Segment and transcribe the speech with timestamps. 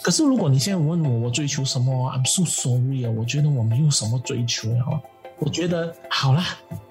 [0.00, 5.00] 可是如果你现在问我，我追求什么？I'm so sorry 啊，我觉得我没有什么追求啊。
[5.38, 6.42] 我觉得好了，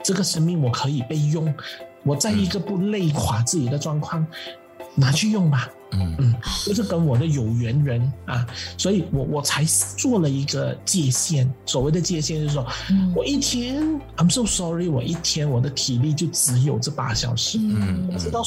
[0.04, 1.54] 这个生命我可以被用，
[2.04, 4.26] 我在一个不累垮自己的状况，
[4.96, 5.70] 拿去用吧。
[5.94, 6.36] 嗯嗯，
[6.66, 8.48] 就是跟我的有缘人啊，
[8.78, 9.62] 所以我我才
[9.98, 11.54] 做了一个界限。
[11.66, 13.84] 所谓的界限就是说，嗯、我一天
[14.16, 17.58] ，I'm so sorry，我一天我的体力就只有这八小时。
[17.58, 18.42] 嗯，我知道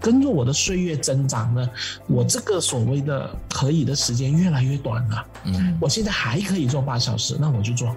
[0.00, 1.68] 跟着我的岁月增长呢，
[2.06, 5.26] 我这个所谓的可以的时间越来越短了。
[5.44, 7.94] 嗯，我现在还可以做八小时，那我就做。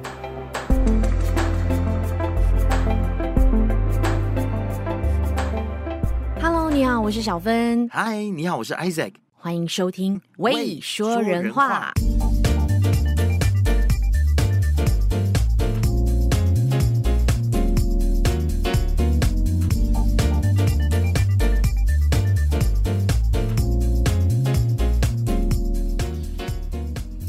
[6.41, 7.87] Hello，你好，我是小芬。
[7.91, 9.13] 嗨，你好，我是 Isaac。
[9.37, 11.91] 欢迎收听《喂说人话》。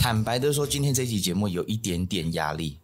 [0.03, 2.77] 坦白的说，今天这期节目有一点点压力。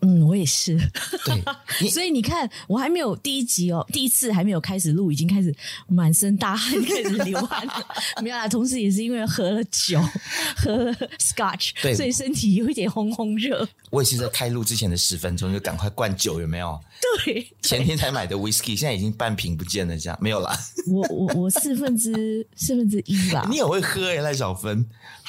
[0.00, 0.78] 嗯，我也是。
[1.24, 1.42] 对，
[1.90, 5.54] 所以你看，我还没有第一集哦，第一次还没有开始录，已经开始
[5.86, 7.74] 满身大汗，开始流汗了。
[8.22, 10.00] 没有啦，同时也是因为喝了酒，
[10.56, 13.68] 喝了 Scotch，对，所以身体有一点烘烘热。
[13.90, 16.80] 我也是在开录之前的十分钟就赶快灌酒，有没有？
[17.24, 20.58] 对，对前天才买的 Whisky，现在已经半瓶不见了，这样没有啦。
[20.86, 23.46] 我我我四分之四分之一吧。
[23.50, 24.86] 你也会喝耶，赖小芬。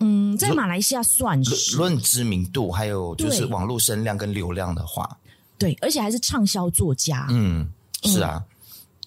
[0.00, 1.76] 嗯，在马来西亚算是。
[1.76, 5.18] 论知名度，还有就是网络声量跟流量的话，
[5.58, 7.26] 对，而且还是畅销作家。
[7.30, 7.68] 嗯，
[8.04, 8.44] 是啊，嗯、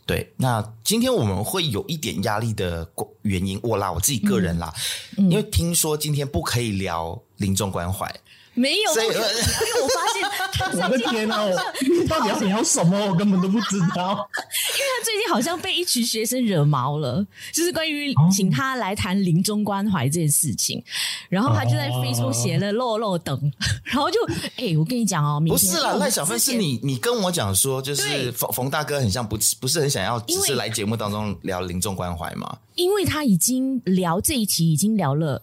[0.06, 0.34] 对。
[0.38, 2.90] 那今天我们会有一点压力的
[3.22, 4.74] 原因，我啦，我自己个人啦，
[5.18, 5.30] 嗯。
[5.30, 8.14] 嗯、因为听说今天不可以聊临终关怀。
[8.62, 9.16] 没有，因为
[9.82, 10.22] 我发现
[10.54, 11.50] 他我的天哦，
[11.82, 13.08] 你到底要聊什么？
[13.08, 14.30] 我根本都不知道。
[14.38, 20.84] 因为他最近好像被一群学生惹毛了，就是关于请他来谈临终关怀这件事情，
[21.28, 23.52] 然后他就在 Facebook 写了“漏漏等”，
[23.84, 24.20] 然后就
[24.58, 32.60] 哎，我跟你讲哦，不是啦，赖小芬是你，你跟我讲说，就是冯冯大哥很像不不是很想要，只是来节目当中聊临终关怀嘛？
[32.76, 35.42] 因为他已经聊这一题，已经聊了。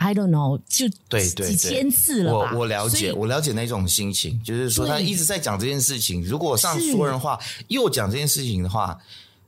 [0.00, 2.52] I don't know，就对对几千次了吧？
[2.54, 6.24] 我我了解，我了解那种心情，就是说他一直在讲这件事情。
[6.24, 7.36] 如果上说人话
[7.66, 8.96] 又讲这件事情的话，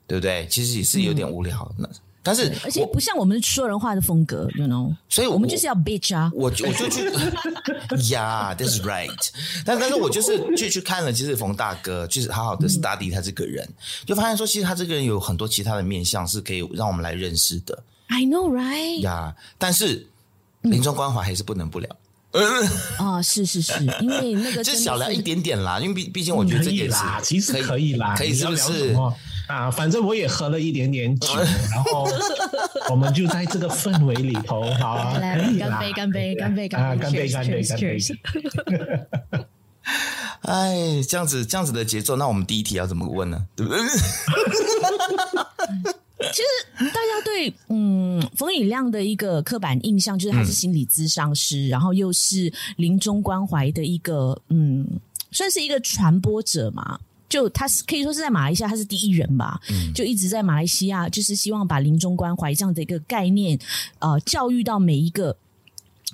[0.09, 0.49] 对不对？
[0.51, 1.73] 其实也是有点无聊。
[1.79, 1.89] 那
[2.21, 4.93] 但是而且不像我们说人话的风格，you know。
[5.09, 6.33] 所以我们就是要 bitch 啊！
[6.35, 7.09] 我我就去，
[8.13, 9.31] Yeah，that's right。
[9.65, 13.67] 但但是我就是去去看了，其实冯大哥就是好好的 study 他这个人，
[14.05, 17.81] 就发现说，其实他这个人有很多其他的面相是可以让我们来认识的。
[18.09, 19.01] I know, right？
[19.03, 20.09] 呀，但是。
[20.63, 21.89] 临终关怀还是不能不聊，
[22.99, 28.95] 啊，是是是， 因为那个就小聊一点点啦，因为毕毕竟我觉得这也是其实可以啦，可以是不是
[29.49, 29.69] 啊？
[29.71, 31.29] 反正我也喝了一点点酒，
[31.73, 32.09] 然后
[32.91, 37.99] 我们就在这个氛围里头，好，来干杯，干杯，干杯，干杯，干杯，干杯，干杯。
[40.43, 43.45] 哎，这样子这样子的节奏，那我们第一题要怎么问呢？
[43.57, 43.83] 对不对？
[46.33, 54.87] 其实大家对嗯冯以亮的一个刻板印象就是他是心理咨商师，嗯、然后又是临终关怀的一个嗯，
[55.31, 56.99] 算是一个传播者嘛。
[57.29, 63.57] 就他是可以说是在马来西亚他是第一人吧，嗯、就一直在马来西亚就是希望把临终关怀这样的一个概念
[64.01, 65.37] 呃教育到每一个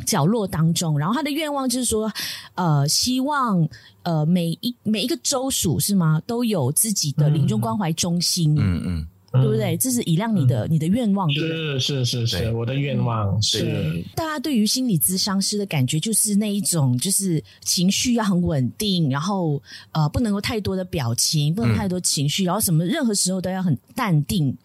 [0.04, 0.98] 角落当中。
[0.98, 2.12] 然后他的愿望就是说
[2.54, 3.66] 呃希望
[4.02, 8.54] 呃每一每一个州属是吗都有自己的临终关怀中心。
[8.54, 8.82] 嗯嗯。
[8.84, 9.06] 嗯
[9.42, 9.76] 对不对？
[9.76, 11.78] 这是以亮你的、嗯、你的愿望，对不对？
[11.78, 14.02] 是是是是，我的愿望是。
[14.14, 19.62] 大家对于心理咨商师的感觉，就是那一种，就是情绪要很稳定，然后
[19.92, 24.56] 呃，不能够太多的表情，不能太多情绪，嗯、然后什么任何时候都要很淡定，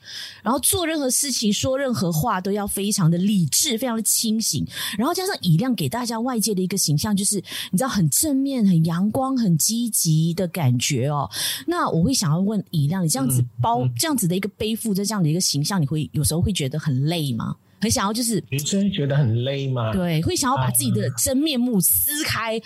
[0.43, 4.65] 然后做任何事情、说任何话都要非常的理智、非常的清醒，
[4.97, 7.37] 然后加上以亮给大家外界的一个形象，就是
[7.71, 11.29] 你知道很正面、很阳光、很积极的感觉哦。
[11.65, 14.49] 那我会想要问以亮，你这样子包、嗯嗯、这样子的一个。
[14.61, 17.55] 背负着这样的一个形象，你会有时候会觉得很累吗？
[17.79, 19.91] 很想要就是，你真的觉得很累吗？
[19.91, 22.59] 对，会想要把自己的真面目撕开，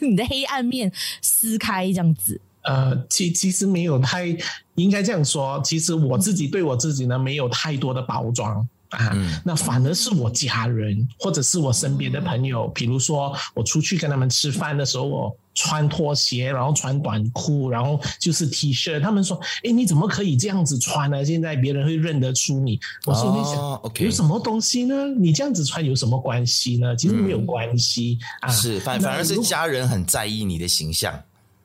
[0.00, 0.90] 嗯、 你的黑暗面
[1.20, 2.40] 撕开，这样子。
[2.62, 4.34] 呃，其其实没有太
[4.76, 8.66] 应该这样说，其实我自己对我自己呢，没有太多的包装。
[8.90, 9.12] 啊，
[9.44, 21.24] 那反而是我家人或者是我身边的朋友，比如说我出去跟他们吃饭的时候，我穿拖鞋，然后穿短裤，然后就是 T 恤，他们说：“哎，你怎么可以这样子穿呢？
[21.24, 25.06] 现在别人会认得出你。”我说：“你想有什么东西呢？
[25.18, 26.94] 你这样子穿有什么关系呢？
[26.94, 28.48] 其实没有关系啊。
[28.50, 31.18] 是反反而是家人很在意你的形象，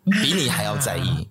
[0.05, 1.30] 比你还要在意。”啊，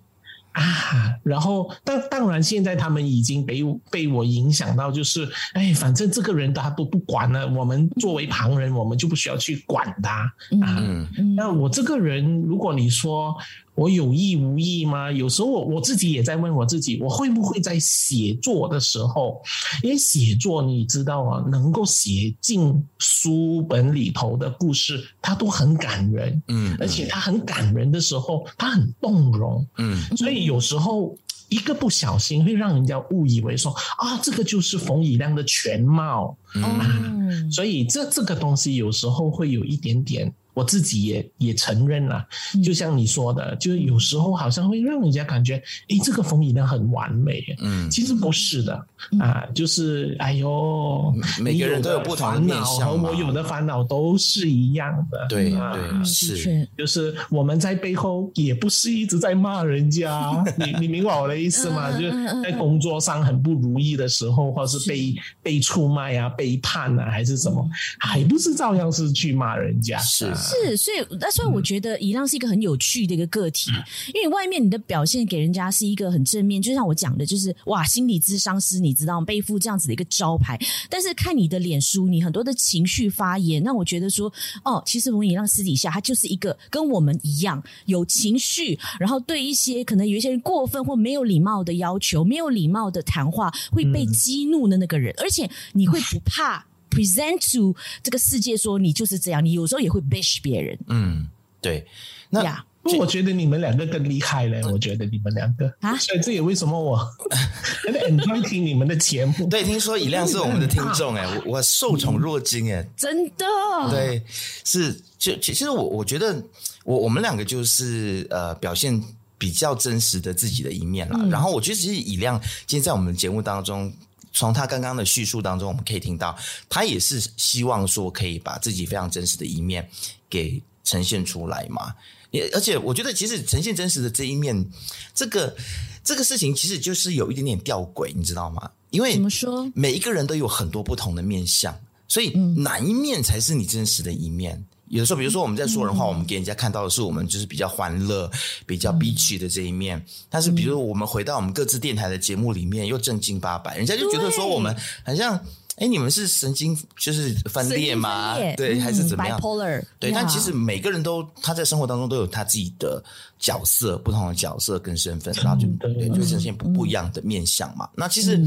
[1.23, 10.31] 然后，当当然，现在他们已经被被我影响到，就是，哎，反正这个人他都不管了，我们作为旁人，我们就不需要去管他
[10.61, 10.79] 啊。
[10.79, 13.35] 嗯，那我这个人，如果你说。
[13.81, 15.11] 我有意无意吗？
[15.11, 19.41] 有时候我我自己也在问我自己，我会不会在写作的时候，
[19.81, 31.17] 因为写作你知道啊，能够写进书本里头的故事，它都很感人，嗯，而且它很感人的时候，它很动容，嗯，所以有时候
[31.49, 40.31] 一个不小心会让人家误以为说啊，这个就是冯以亮的全貌，嗯，所以这这个东西有时候会有一点点。
[40.53, 42.25] 我自己也也承认了，
[42.63, 48.87] 就像你说的，就是有时候好像会让人家感觉，诶，这个风衣呢很完美，嗯，其实不是的，
[49.19, 61.91] 啊，就是哎呦，每个人都有不同的面向，和我有的烦恼都是一样的，对对是，就是我们在背后也不是一直在骂人家， 你你明白我的意思吗？
[61.91, 62.11] 就是
[62.43, 67.67] 在工作上很不如意的时候，或是被被出卖啊、背叛啊，还是什么，
[67.99, 70.31] 还不是照样是去骂人家，是。
[70.35, 73.71] 是，所以那所以我觉得以亮是一个很有趣的一个个体，
[74.13, 79.21] 因为外面你的表现给人家是一个很正面，就像我讲的，就是哇，心理咨商师，你知道？
[79.21, 80.59] 背负这样子的一个招牌，
[80.89, 84.31] 但是看你的脸书，你很多的情绪发言，让我觉得说，
[84.63, 96.65] 哦，其实冯以让私底下他就是一个跟我们一样有情绪，然后对一些可能有一些人过分或没有礼貌的要求、没有礼貌的谈话会被激怒的那个人，而且你会不怕。
[96.91, 97.73] present to
[98.03, 100.77] 这个世界说你就是这样，你有时候也会 bash 别人。
[100.87, 101.25] 嗯，
[101.61, 101.87] 对。
[102.29, 102.97] 那 Yeah.
[102.97, 104.61] 我觉得你们两个更厉害嘞。
[104.63, 106.97] 我觉得你们两个啊，所以这也为什么我
[107.85, 109.47] 很 enjoy 听你们的节目。
[109.47, 113.45] 对，听说以亮是我们的听众哎，我我受宠若惊哎，真的。
[113.89, 114.23] 对，
[114.63, 116.43] 是就其实我我觉得
[116.83, 118.99] 我我们两个就是呃表现
[119.37, 121.19] 比较真实的自己的一面啦。
[121.21, 123.93] 嗯、然后我觉得其实以亮今天在我们节目当中。
[124.33, 126.33] 从他刚刚的叙述当中，我们可以听到，
[126.69, 129.85] 他也是希望说可以把自己非常真实的一面
[130.29, 131.93] 给呈现出来嘛。
[132.31, 134.65] 也而且，我觉得其实呈现真实的这一面，
[135.13, 135.55] 这个
[136.03, 138.71] 这个事情其实就是有一点点吊诡，你知道吗？
[138.89, 144.65] 因为怎么说，每一个人都有很多不同的面相，所以哪一面才是你真实的一面？
[144.87, 148.29] 有的时候，比如说我们在说人话，嗯、我们给人家看到的是我们就是比较欢乐、
[148.65, 149.97] 比较 bitchy 的这一面。
[149.97, 155.39] 嗯、但是，比如我们回到我们各自电台的节目里面，又正经八百，人家就觉得说我们很像。
[155.77, 158.35] 哎，你们是神经就是分裂吗？
[158.55, 159.83] 对，还是怎么样？Bipolar。
[159.99, 163.03] 对，但其实每个人都他在生活当中都有他自己的
[163.39, 167.89] 角色，不同的角色跟身份，然后就对，就呈现不不一样的面相嘛。
[167.95, 168.39] 那其实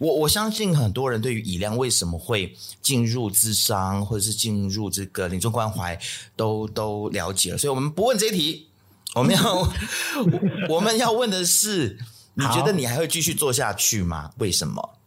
[0.00, 5.98] 我我相信很多人对于以亮为什么会进入智商，或者是进入这个临终关怀，
[6.36, 7.58] 都都了解了。
[7.58, 8.68] 所以我们不问这一题，
[9.14, 9.72] 我们要
[10.68, 11.96] 我们要问的是，
[12.34, 14.30] 你觉得你还会继续做下去吗？
[14.38, 14.98] 为什么？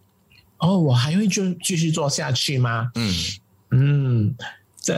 [0.58, 2.90] 哦，我还会就继续做下去吗？
[2.96, 3.14] 嗯
[3.72, 4.36] 嗯，
[4.80, 4.94] 这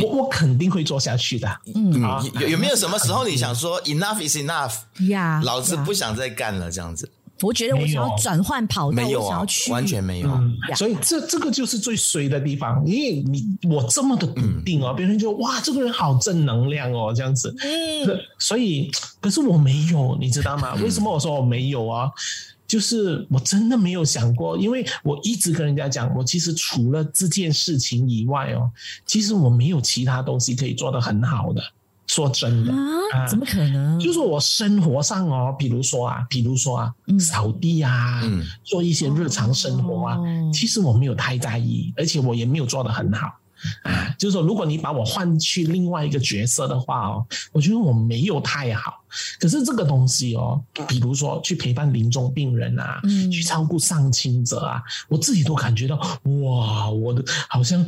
[0.00, 1.48] 我我肯定会做下去的。
[1.74, 1.92] 嗯，
[2.40, 4.74] 有有没有什么时候你想说 enough is enough
[5.08, 5.40] 呀？
[5.44, 7.10] 老子不想再干了，这样子。
[7.40, 10.30] 我觉得我想要转换跑道，没有啊，完全没有。
[10.76, 17.52] 所以这这个就是最衰的地方，因为你我这么的笃定哦，别人就哇，这个人好正能量哦，这样子。
[17.58, 18.90] 嗯，所以
[19.20, 20.74] 可是我没有，你知道吗？
[20.76, 22.08] 为什么我说我没有啊？
[22.72, 28.70] 就是我真的没有想过，因为我一直跟人家讲，我其实除了这件事情以外哦，
[29.04, 31.62] 其实我没有其他东西可以做得很好的。
[32.06, 34.00] 说真的啊，怎么可能？
[34.00, 40.18] 就是我生活上哦，比如说啊，比如说啊，扫地啊，嗯，做一些日常生活啊，
[40.50, 43.26] 其实我没有太在意，而且我也没有做得很好。
[43.82, 49.01] 啊，就是说，如果你把我换去另外一个角色的话哦，我觉得我没有太好。
[49.38, 55.96] 可是这个东西哦，比如说去陪伴临终病人啊，嗯，去照顾丧亲者啊，我自己都感觉到
[56.42, 57.84] 哇，我的好像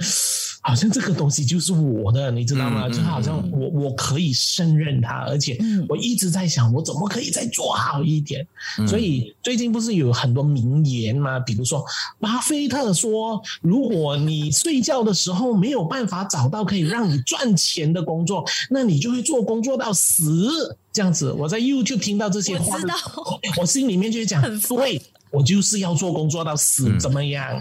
[0.63, 2.87] 好像这个东西就是我的，你知道吗？
[2.87, 8.47] 嗯、就好像我我可以胜任它，而且我一直在想，我怎么可以再做好一点？
[8.79, 11.39] 嗯、所以最近不是有很多名言吗？
[11.41, 11.85] 比如说
[12.19, 20.77] 巴菲特说，如果你睡觉的时候没有办法找到可以让你赚钱的工作，那你就会做工作到死。
[20.95, 22.79] 这样子，我在 YouTube 听到这些话，
[23.17, 25.03] 我， 我心里面就会讲，对。
[25.35, 27.61] 我就是要做工作到死，嗯、怎么样？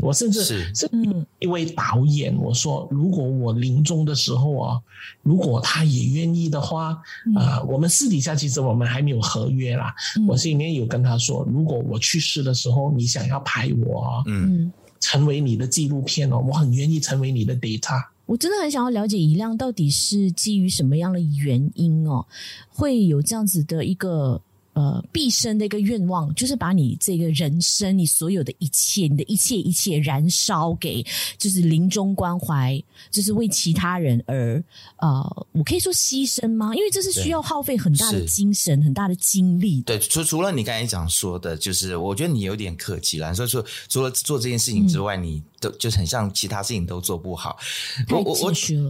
[0.00, 0.72] 我甚至是
[1.40, 4.80] 一位导演，我说，如果我临终的时候啊，
[5.20, 9.94] 如果他也愿意的话，啊、嗯呃，我们私底下其实我们还没有合约啦。
[10.16, 18.02] 嗯、我心里面有跟他说，如果我去世的时候，你想要拍我，嗯，成为你的纪录片哦，我很愿意成为你的 data。
[18.32, 22.26] 我真的很想要了解以亮到底是基于什么样的原因哦，
[22.70, 24.40] 会有这样子的一个。
[24.74, 31.04] 呃，毕生的一个愿望就是把你这个人生，你所有的一切，你的一切一切燃烧给，
[31.36, 34.64] 就是临终关怀，就是为其他人而
[34.96, 36.74] 呃，我可以说牺牲吗？
[36.74, 39.82] 因为这是需要耗费很大的精神、很大的精力。
[39.82, 43.34] 对，除除了你刚才讲说的，就是我觉得你有点客气了。
[43.34, 47.56] 所以说，除了做这件事情之外，你都就是很像其他事情都做不好。
[48.10, 48.34] 我我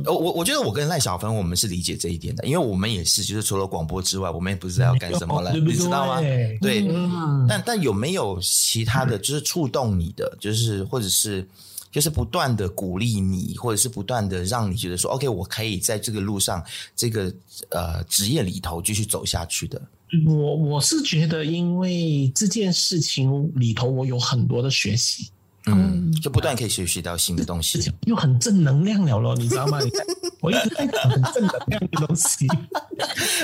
[0.06, 5.52] 我我我觉得我跟赖小芬我们是理解这一点的，因为我们也是，就是除了广播之外，我们也不知道要干什么了。
[5.52, 6.20] 你知道吗？
[6.60, 11.46] 对，嗯、但但有没有其他的就是触动你的，就是或者是
[11.90, 16.64] 就是不断的鼓励你，或者是不断的让你觉得说，OK，我可以在这个路上，
[16.96, 17.32] 这个
[17.68, 19.80] 呃职业里头继续走下去的。
[20.26, 25.28] 我我是觉得，因为这件事情里头，我有很多的学习。
[25.66, 29.80] 嗯，就不断可以学习到新的东西，又很正能量了咯，你知道吗？
[29.80, 30.04] 你看，
[30.40, 32.46] 我一直在讲很正能量的东西，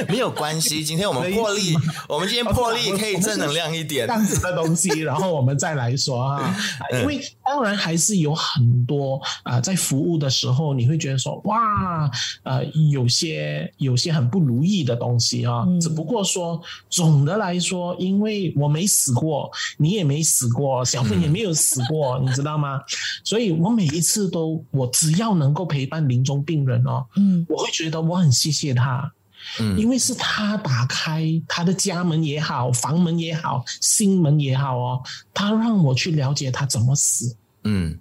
[0.08, 0.82] 没有关系。
[0.84, 1.76] 今天我们破例，
[2.08, 6.56] 我们今天破例可以正能量一点，这样子的东西，然后我们再来说啊。
[6.92, 12.10] 因为当然还是有很多啊，在服务的时候，你会觉得说哇，
[12.42, 15.64] 呃，有些有些很不如意的东西啊。
[15.80, 16.60] 只不过说
[16.90, 22.07] 总的来说，因为我没死过，你也没死过，小芬也没有死过。
[22.22, 22.80] 你知道吗？
[23.24, 29.12] 所以我每一次都，我只要能够陪伴临终病人哦，嗯，我会觉得我很谢谢他，
[29.60, 35.02] 嗯，因为是他打开他的家门也好，房门也好，心门也好哦，
[35.34, 37.98] 他让我去了解他怎么死，嗯，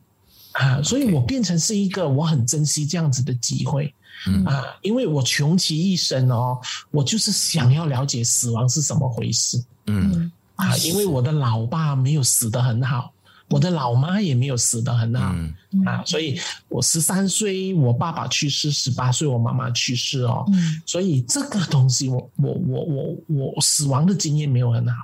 [0.53, 3.93] 啊，所以我变成是一个我很珍惜这样子的机会，
[4.27, 4.45] 嗯。
[4.45, 6.59] 啊，因为我穷其一生哦，
[6.91, 10.31] 我就是想要了解死亡是什么回事，嗯。
[10.55, 13.13] 啊，因为我的老爸没有死得很好。
[13.49, 15.33] 我的老妈也没有死得很好、
[15.71, 16.37] 嗯、啊，所以
[16.67, 23.17] 我十三岁我爸爸去世，十八岁我妈妈去世哦，嗯、所以这个东西我我我我
[23.53, 24.95] 我死亡的经验没有很好、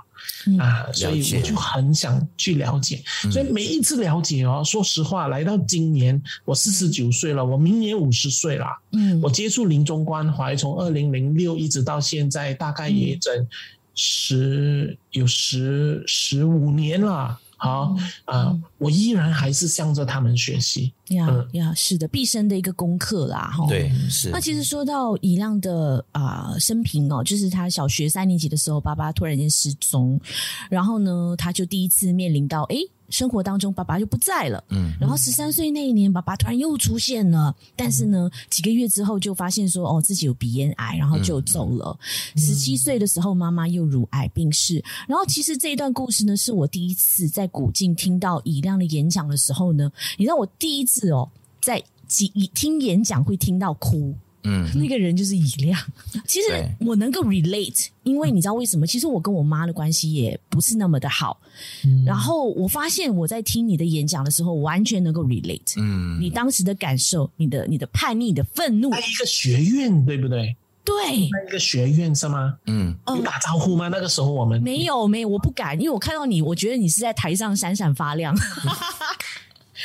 [0.48, 13.48] 嗯、啊，所以我就很想去了解，嗯、所以每一次了解哦，说实话，来到今年我四十九岁了，我明年五十岁了，嗯，我接触临终关怀从二零零六一直到现在，大概也整
[13.96, 17.40] 十有十十五年了。
[17.64, 20.92] 好啊，嗯、我依然还是向着他们学习。
[21.10, 23.52] 呀呀，是的，毕生的一个功课啦。
[23.56, 24.30] 哈，对，是。
[24.32, 30.20] 那其实说到以亮的啊、呃、生平哦，就是他小学三年级的时候，爸爸突然间失踪，
[30.70, 32.76] 然后呢，他就第一次面临到，哎。
[33.14, 34.62] 生活当中，爸爸就不在了。
[34.70, 37.56] 嗯，然后十三岁那一年，爸爸突然又出现了。
[37.76, 41.96] 但是呢，几个月之后就发现说，哦，自己有鼻咽癌，然后就走了。
[42.36, 44.84] 十七岁的时候，妈妈又乳癌病逝。
[45.08, 51.30] 然后，其实这一段故事呢，是我第一次在古晋听到以亮的演讲的时候呢，你知道我第一次哦，
[51.62, 51.84] 在
[52.56, 54.16] 听演讲会听到哭。
[54.44, 55.80] 嗯，那个人就是以亮。
[56.28, 56.48] 其实
[56.80, 58.86] 我能够 relate，因为你知道为什么？
[58.86, 61.40] 其实我跟我妈的关系也不是那么的好。
[61.86, 65.74] 嗯，然后我发现我在听你的演讲的时候，完全能够 relate。
[65.78, 68.90] 嗯，你当时的感受，你的你的叛逆，你的愤怒。
[68.92, 70.56] 在一个学院，对不对？
[70.86, 72.58] 对，那一个学院是吗？
[72.66, 73.88] 嗯，有打招呼吗？
[73.88, 78.36] 那个时候我们没有，没有，我不敢，因为我看到你，我觉得你是在台上闪闪发亮。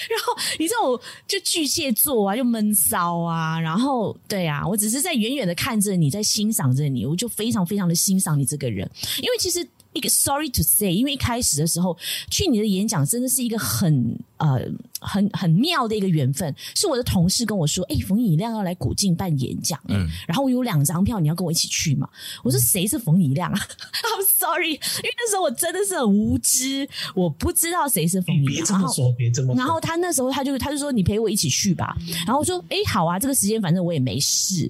[0.09, 8.89] 然后你知道我就巨蟹座啊，又闷骚啊，然后对啊，我只是在远远的看着你，在欣赏着你，我就非常非常的欣赏你这个人，
[9.19, 11.97] 因为其实一个 sorry to say，因为一开始的时候
[12.31, 14.61] 去你的演讲真的是一个很呃。
[15.01, 22.09] 很很妙的一个缘分，是我的同事跟我说：“哎、欸，冯以亮要来古晋办演讲，嗯，然后我有两张票，你要跟我一起去吗？”
[22.43, 23.57] 我说：“谁是冯以亮啊？
[23.95, 28.55] ”I'm sorry，因为那时候我真的是很无知，我不知道谁是冯以亮。
[28.57, 29.57] 别这么说，别这么说。
[29.57, 31.97] 然后他那时候他就他就说：“你陪我一起去吧。
[32.01, 34.69] 嗯”然后我说：“哎、欸，好啊，这个时间反正我也没事。”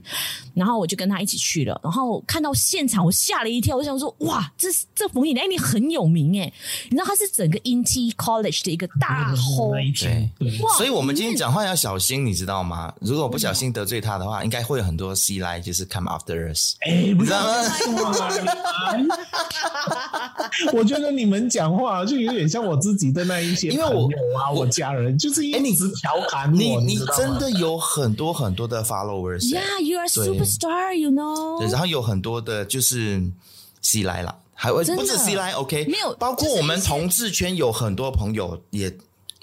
[0.53, 1.81] 然后我就跟他一起去了。
[1.83, 6.53] 然后看到现场，我吓了一跳，我想说：“哇，这这冯以亮你很有名哎！
[6.85, 12.93] 你知道他是整个 INTI College 的一个大剖那一天，对，哇所以我们今天讲话要小心，你知道吗？
[13.00, 16.77] 如果不小心得罪他的话，应该会有很多 C 来就是 come after us。
[16.81, 17.45] 哎，不知知道？
[20.73, 29.49] 我觉得你们讲话就有点像我自己的那一些因为我朋友啊，我家人就是一直调侃我，你你真的有很多很多的 followers。
[29.50, 31.59] Yeah, you are superstar, you know。
[31.61, 33.23] 对，然后有很多的就是
[33.83, 38.93] C 来了，还有不是 C 来，OK，没有包括我们同志圈有很多朋友也，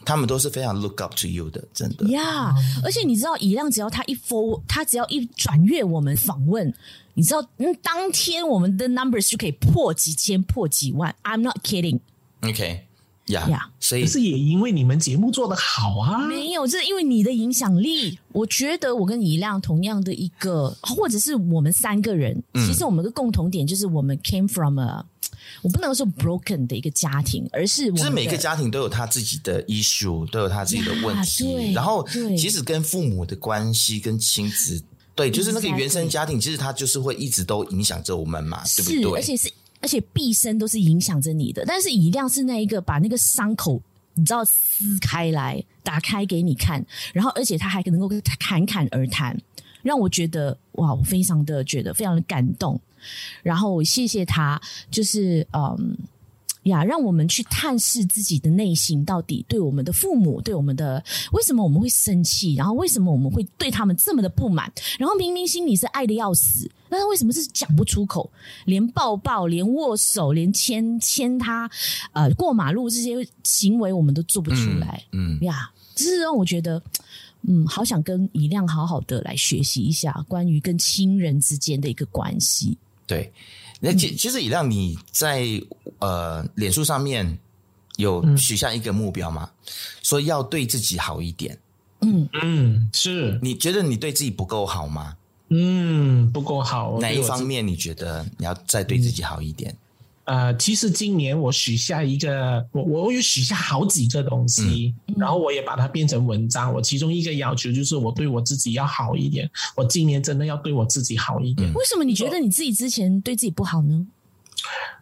[0.05, 2.07] 他们都是非常 look up to you 的，真的。
[2.09, 6.73] 呀而且你知道，以亮只要他一 for，他只要一转阅我们访问，
[7.15, 11.13] 你知道，嗯，当天我们的 numbers 就可以破几千、破几万。
[11.23, 11.99] I'm not kidding。
[12.41, 12.84] OK，
[13.27, 18.19] 呀、所以可是也因为你们节目做得好啊，没有，这是因为你的影响力。
[18.31, 25.03] 我觉得我跟以亮同样的一个，或者是我们三个人，其实我们的共同点就是我们 came from a，
[25.63, 31.73] 我不能说 broken 的一个家庭，而是我们的就是每个家庭都有他自己的 issue，都有他自己的问题。
[31.73, 32.05] 然后
[32.37, 34.83] 其实跟父母的关系跟亲子，
[35.15, 39.19] 对，就是那个原生家庭，其实他就是会一直都影响着我们嘛，对不，对？
[39.19, 39.49] 而且是
[39.85, 41.63] 而且毕生都是影响着你的。
[41.63, 43.79] 但是以亮是那一个把那个伤口，
[44.15, 49.39] 你知道撕开来，打开给你看，然后而且他还能够侃侃而谈，
[49.83, 52.81] 让我觉得哇，我非常的觉得非常的感动。
[53.43, 55.95] 然后我谢谢他，就是嗯。
[56.65, 68.29] 呀，让我们去探视自己的内心，到底对我们的父母，对我们的为什么我们会生气，然后为什么我们会对他们这么的不满，然后明明心里是爱的要死，但是为什么是讲不出口？
[68.65, 71.69] 连抱抱，连握手，连牵牵他，
[72.13, 75.03] 呃，过马路这些行为我们都做不出来。
[75.11, 76.81] 嗯，呀，这是让我觉得，
[77.43, 82.75] 嗯，好想跟以亮好好的来学习一下关于跟亲人之间的一个关系。
[83.05, 83.31] 对。
[83.85, 85.45] 那其其实以亮你在
[85.99, 87.37] 呃脸书上面
[87.97, 89.49] 有许下一个目标吗？
[90.01, 91.57] 说要对自己好一点。
[92.01, 95.15] 嗯嗯，是，你觉得你对自己不够好吗？
[95.49, 96.99] 嗯，不够好。
[96.99, 99.75] 哪一方面你觉得你要再对自己好一点？
[100.25, 106.73] 呃，其实今年我许下一个，我我有许下好几个东西，嗯、然后我也把它变成文章。
[106.73, 111.71] 我其中一个要求就是我对我自己要好一点，我今年真的要对我自己好一点。
[111.73, 114.07] 为什么你觉得你自己之前对自己不好呢？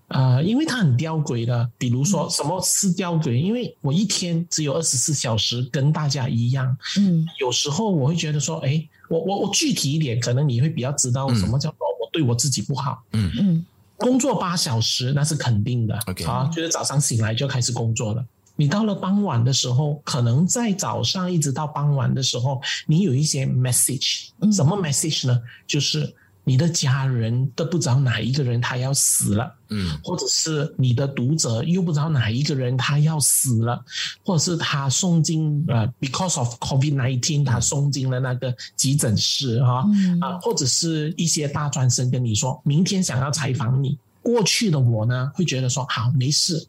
[0.09, 3.31] 呃，因为他很吊诡的，比如说什么是吊诡？
[3.31, 6.77] 因为我一天只有二十四小时，跟大家一样。
[6.99, 13.01] 嗯，有时候我会觉得说，哎，我我我具体一点，可能你会比较知道什么叫做我对我自己不好。
[13.13, 13.65] 嗯嗯。
[13.97, 18.25] 工作八小时那是肯定的，OK，啊，就是早上醒来就开始工作了。
[18.55, 25.41] 你到了傍晚的时候，可能在早上一直到傍晚的时候，你有一些 message，什么 message 呢？
[25.65, 33.83] 就是你的家人都不知道哪一个人他要死了，嗯，或者是你的读者又不知道哪一个人他要死了，
[34.25, 43.97] 或者是他送进呃，because of COVID nineteen，他送进了那个急诊室哈，嗯、啊，或者是一些大专生跟你说明天想要采访你。
[44.21, 46.65] 过去的我呢，会觉得说好没事。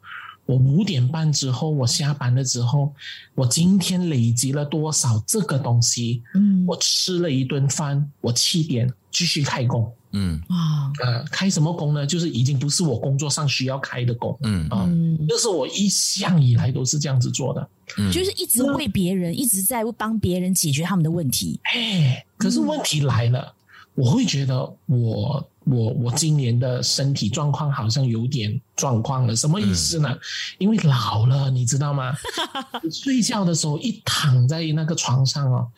[0.46, 2.92] 我五点半之后，我下班了之后，
[3.34, 6.22] 我今天累积了多少这个东西？
[6.34, 9.90] 嗯，我吃了一顿饭，我七点继续开工。
[10.12, 12.06] 嗯，哇，呃，开什么工呢？
[12.06, 14.38] 就是已经不是我工作上需要开的工。
[14.42, 14.88] 嗯啊，
[15.28, 17.68] 这是我一向以来都是这样子做的。
[17.98, 21.58] 嗯，就是一直为别人，一直在帮别人解决他们的问题。
[21.74, 23.52] 哎，可是问题来了，
[23.94, 25.48] 我会觉得我。
[25.64, 30.08] 我我今年的身体状况好像有点状况了，什么意思呢？
[30.10, 30.20] 嗯、
[30.58, 32.14] 因为老了，你知道吗？
[32.92, 35.68] 睡觉的时候一躺在那个床上哦，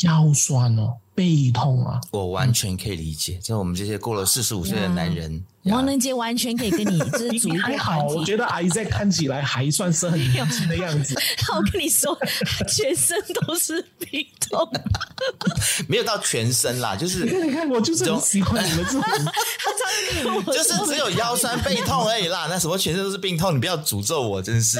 [0.00, 3.40] 腰酸哦，背痛啊，我完全可以理解。
[3.42, 11.16] 像、嗯、我们这些过了四十五岁的男人，王能杰完全可以跟你 就是组一个还好，我觉得 Isaac 看起来还算是很年轻的样子。
[11.56, 12.16] 我跟你说，
[12.72, 14.70] 全身都是病痛，
[15.88, 18.92] 没有到全身啦，就是你看，你看，我就是很喜欢你们这
[20.22, 22.46] 种，就是只有腰酸背痛而已啦。
[22.48, 24.78] 那什么全身都是病痛，你不要诅咒我，真是，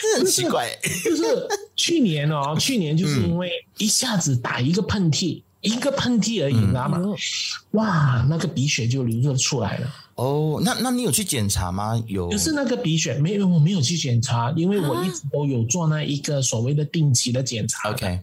[0.00, 0.74] 这很奇怪。
[1.04, 1.46] 就是
[1.76, 5.42] 去年哦，去年就是因为一下子打一个喷嚏。
[5.60, 6.98] 一个喷嚏而已，你知道吗？
[7.72, 9.94] 哇，那个鼻血就流出来了。
[10.14, 12.02] 哦，那那你有去检查吗？
[12.06, 17.90] 有，就是那个鼻血没有，我没有去检查，因为我一直都有做那一个所谓的定期的检查。
[17.90, 18.20] OK，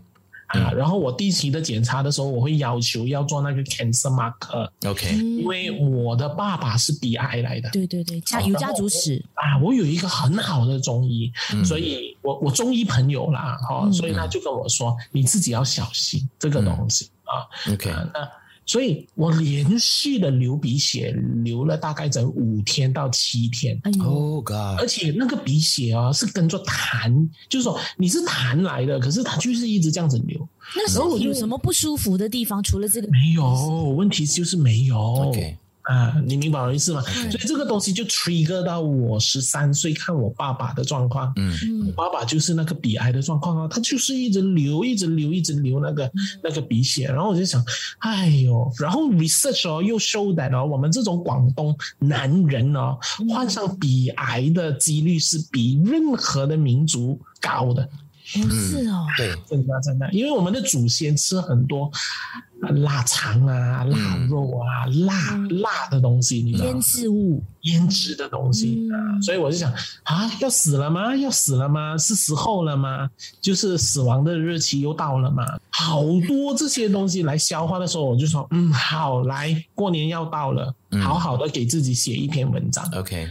[0.48, 4.70] 啊，然后我定期的检查的时候，我会要求要做那个 cancer marker。
[4.86, 7.70] OK，因为我的爸爸是鼻癌来的。
[7.72, 9.58] 对对对，家有家族史啊。
[9.62, 17.10] 我有一个很好的中医，嗯、所以我我中医朋友啦，哈、哦，嗯、所以他就跟我说，你自己要小心这个东西。
[17.28, 18.22] 啊，OK，、啊、那
[18.68, 21.12] 所以我连续的流鼻血，
[21.44, 23.80] 流了大概整五天到七天。
[23.84, 24.80] 哎呦，Oh God！
[24.80, 30.48] 而且那个鼻血啊，是跟着痰，就是说你是痰来的，可是它就是一直这样子流。
[30.76, 32.62] 那时候有什么不舒服的地方？
[32.62, 35.00] 除了这个没有，问题就是没有。
[35.00, 37.02] OK 啊，你明白我的意思吗？
[37.08, 41.32] 嗯所以这个东西就 trigger 到我十三岁看我爸爸的状况。
[41.38, 46.12] 嗯嗯我爸爸就是那个鼻癌的状况啊，他就是一直流，一直流，一直流那个
[46.44, 47.08] 那个鼻血。
[47.08, 47.64] 然后我就想，
[48.00, 52.98] 哎呦，然后 research 哦又 show that 哦，我们这种广东男人哦，
[53.34, 57.88] 患上鼻癌的几率是比任何的民族高的。
[58.34, 66.82] 不是哦，对，真的真的，因为我们的祖先吃很多啊腊肠啊、腊肉啊、辣辣的东西，你知道吗腌？
[66.82, 69.72] 制物，腌制的东西嗯啊，所以我就想
[70.04, 71.16] 啊，要死了吗？
[71.16, 71.98] 要死了吗？
[71.98, 73.10] 是时候了吗？
[73.42, 75.46] 就是死亡的日期又到了吗？
[75.70, 82.84] 好多这些东西来消化的时候，我就说，嗯，好，来，过年要到了，嗯好好的给自己写一篇文章。
[82.96, 83.30] OK，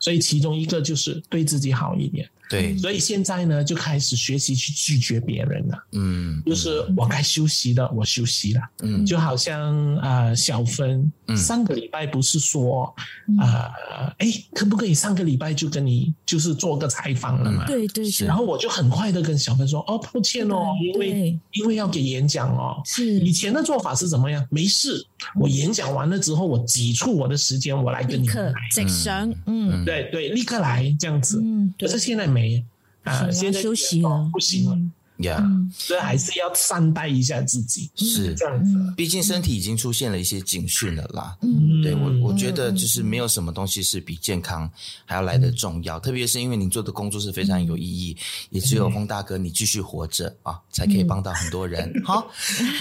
[0.00, 2.28] 所以其中一个就是对自己好一点。
[2.48, 5.78] 对，所以现在呢，就开始学习去拒绝别人了。
[5.92, 8.60] 嗯，就是我该休息的，我休息了。
[8.82, 12.94] 嗯就好像呃，小芬、嗯上个礼拜不是说
[13.28, 17.66] 嗯呃，哎，可不可以上个礼拜就跟你就是做个采访了嘛？
[17.66, 22.80] 对对对，然后我就很快的跟小芬说，哦，抱歉哦，因为因为要给演讲哦。
[22.84, 24.46] 是以前的做法是怎么样？
[24.50, 25.04] 没事，
[25.40, 28.60] 我演讲完了之后，我挤出我的时间，我来跟立刻你来。
[28.70, 31.40] 直上，嗯对对，立刻来这样子。
[31.42, 32.64] 嗯，可是现在没
[33.04, 34.92] 啊，是现在休息哦了，不行了，嗯。
[35.18, 35.72] 呀，嗯。
[35.74, 38.34] 所以还是要善待一下自己，是。
[38.34, 38.74] 这样子。
[38.76, 38.94] 嗯。
[38.94, 41.34] 毕竟身体已经出现了一些警讯了啦。
[41.40, 44.70] 嗯，对我，我觉得就是没有什么东西是比健康
[45.06, 48.14] 还要来的重要，特别是因为你做的工作是非常有意义，
[48.50, 51.90] 也只有风大哥你继续活着啊，才可以帮到很多人。
[52.04, 52.28] 好，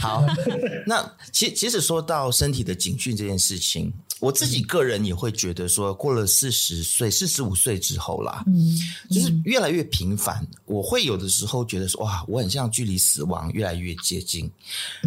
[0.02, 0.26] 好，
[0.86, 8.78] 那其其实说到身体的警讯这件事情，我自己个人也会觉得说，过了四十岁、四十五岁之后啦，嗯，
[9.10, 14.50] 就是越来越频繁，我会有的时候觉得说，哇，我很像距离死亡越来越接近，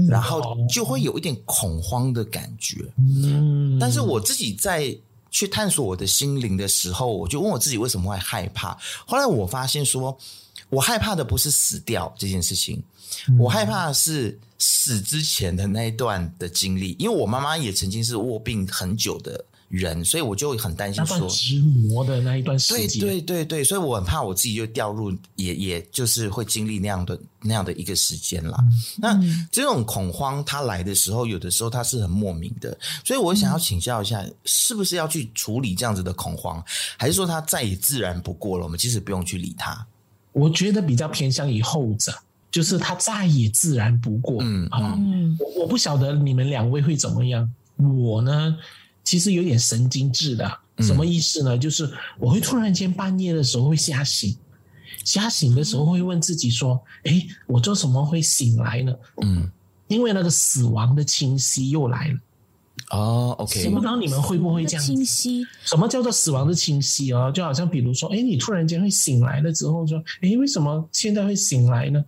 [0.08, 2.84] 然后就会有一点恐慌的感觉。
[2.98, 4.94] 嗯，但是我自己在
[5.30, 8.78] 去探索我的心灵的时候，我就问我自己为什么会害怕。
[9.06, 10.16] 后来我发现说，
[10.68, 12.82] 我害怕的不是死掉这件事情，
[13.38, 21.30] 我害怕的是死之前的那一段的经历，因为我妈妈也曾经是卧病很久的人，所以我就很担心说那段。
[21.30, 28.58] 折磨的那一段时对间，对对对，所以我很怕我自己就掉入，也也就是会经历那样的那样的一个时间啦。
[28.96, 29.16] 那
[29.52, 36.64] 这种恐慌它来的时候，有的时候它是很莫名的，所以我想要请教一下，是不是要去处理这样子的恐慌，
[36.96, 38.64] 还是说它再也自然不过了？
[38.64, 39.86] 我们其实不用去理它。
[40.32, 42.12] 我觉得比较偏向于后者，
[42.50, 44.38] 就是他再也自然不过。
[44.42, 47.48] 嗯啊，嗯我我不晓得你们两位会怎么样。
[47.76, 48.56] 我呢，
[49.04, 51.56] 其实有点神经质的，什么意思呢？
[51.56, 54.36] 就是我会突然间半夜的时候会吓醒，
[55.04, 59.50] 吓醒的时候会问自己说：“哎，我做什么会醒来呢？”嗯，
[59.86, 62.18] 因为那个死亡的清晰又来了。
[62.90, 67.30] 哦我，OK，不知道你们会不会这样子清晰，什么叫做死亡的清晰哦？
[67.32, 72.02] 就好像比如说，哎，你突然间会醒来了之后说，哎，为什么现在会醒来呢？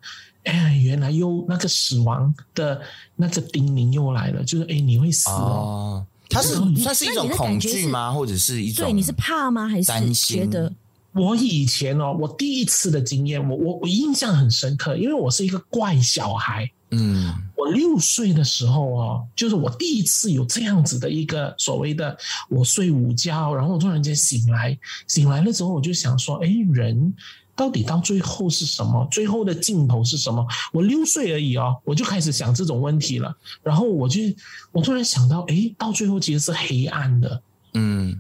[0.44, 2.80] 哎，原来又那个死亡的
[3.16, 5.34] 那个叮咛又来了，就是哎，你会死哦。
[5.34, 8.12] 哦，它是嗯算是一种恐惧吗？
[8.12, 8.86] 或者是一种？
[8.86, 9.68] 对，你是怕吗？
[9.68, 10.72] 还是担心觉得
[11.12, 16.70] 我以前哦，我第一次的经验，我我我印象很深刻，因为我是一个怪小孩。
[16.92, 22.16] 嗯我六岁的时候哦，就是我第一次有这样子的一个所谓的，
[22.48, 24.76] 我睡午觉，然后我突然间醒来，
[25.06, 27.14] 醒来了之后我就想说，哎，人
[27.60, 29.06] 到底到最后是什么？
[29.10, 30.46] 最后的尽头是什么？
[30.72, 33.36] 我六岁而已哦，我就开始想这种问题了。
[33.62, 34.18] 然后我就
[34.72, 37.42] 我突然想到，哎，到最后其实是黑暗的。
[37.74, 38.18] 嗯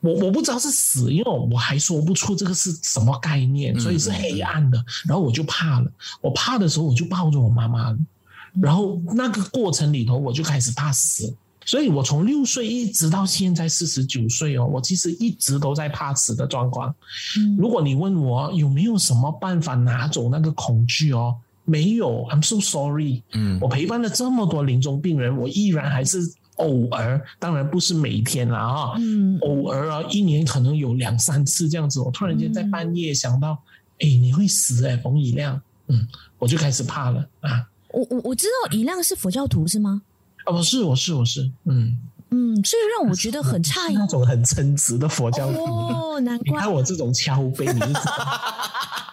[0.00, 4.84] 我我不知道是死，因为我还说不出这个是什么概念，所以是黑暗的。
[5.06, 5.88] 然后我就怕了，
[6.20, 7.98] 我怕的时候我就抱着我妈妈了，
[8.60, 11.32] 然后那个过程里头我就开始怕死。
[11.64, 16.94] 所以我从六岁一直到现在四十九岁哦，我其实一直都在怕死的状况。
[17.38, 23.22] 嗯如果你问我有没有什么办法拿走那个恐惧哦，没有，I'm so sorry。
[23.32, 26.18] 嗯我陪伴了这么多临终病人，我依然还是
[26.56, 32.00] 偶尔，当然不是每天啦啊，嗯偶尔啊，一年可能有两三次这样子。
[32.00, 33.58] 我突然间在半夜想到，
[34.00, 36.06] 哎、你会死哎、冯以亮，嗯，
[36.38, 37.68] 我就开始怕了啊。
[37.92, 40.02] 我我我知道以亮是佛教徒是吗？
[40.44, 41.96] 啊，不是，我是，我是，嗯，
[42.30, 45.64] 嗯，所以让我觉得很 诧异那种很称职的佛教徒。
[45.64, 48.02] 哦，难怪你看我这种敲杯，你就知道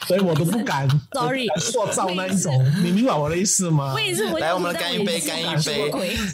[0.07, 0.87] 所以我都不敢。
[1.13, 2.51] Sorry，塑造那一种，
[2.83, 3.93] 你明白我的意思吗？
[3.93, 5.91] 我也是，来，我们干一杯，干一杯。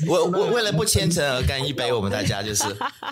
[0.08, 2.64] 我我为了不虔诚而干一杯，我们大家就是，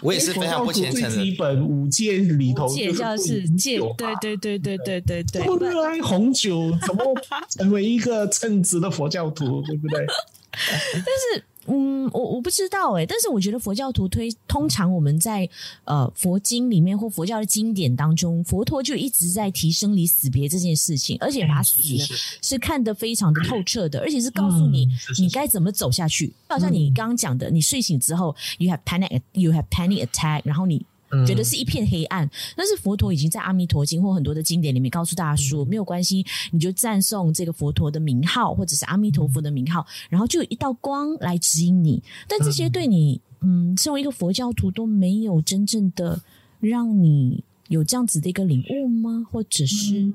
[0.01, 1.09] 我也是非常不虔诚的。
[1.09, 5.43] 基本五戒里头，戒教是戒，对对对对对对对。
[5.43, 7.03] 不热爱红酒，怎么
[7.49, 10.05] 成为一个称职的佛教徒，对不对？
[10.93, 11.43] 但是。
[11.67, 15.49] 嗯，我我不知道诶，但是我觉得佛教徒推通常我们在
[15.85, 21.99] 呃佛经里面或佛教的经典当中，佛陀就一直在提生离死别这件事情，而且把死呢
[22.41, 24.87] 是看得非常的透彻的，而且是告诉你
[25.19, 26.27] 你该怎么走下去。
[26.27, 30.85] 就好像你刚刚讲的，你睡醒之后，you have panic，you have panic attack，然后你。
[31.25, 42.01] 觉得是一片黑暗，但是佛陀已经在《阿弥陀经》或很多的经典里面告诉大家说，没有关系，你就赞颂这个佛陀的名号，或者是阿弥陀佛的名号，然后就有一道光来指引你。
[42.27, 46.21] 但这些对你，嗯，身为一个佛教徒都没有真正的
[46.59, 49.25] 让你有这样子的一个领悟吗？
[49.31, 50.13] 或者是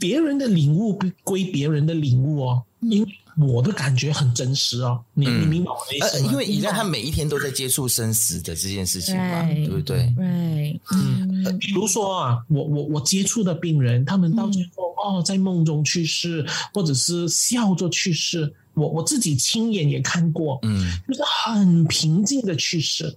[0.00, 3.08] 别人的领悟归别人的领悟哦，因为。
[3.38, 6.30] 我的感觉很真实哦，你你明白我的意思吗？
[6.30, 10.12] 因为以让他每一天都在接触生死的这件事情嘛，对不对？
[10.16, 23.16] 对，嗯，比如说啊，我我我接触的病人，他们到最后哦，在梦中去世，或者是笑着去世，我我自己亲眼也看过，嗯，就是很平静的去世，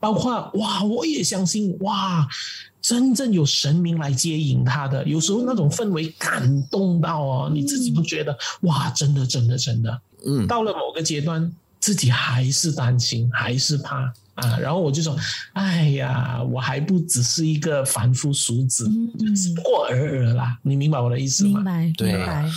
[0.00, 2.26] 包括哇，我也相信哇。
[2.82, 14.12] 真正有神明来接引他的，有时候那种氛围感动到哦，你自己都觉得哇，真的，真的，真的，嗯，到了某个阶段，自己还是担心，还是怕。
[14.34, 15.14] 啊，然后我就说，
[15.52, 21.60] 哎呀，我还不只是一个凡夫俗子，嗯、只不过尔尔啦，你明白我的意思吗？
[21.60, 22.12] 明白，对。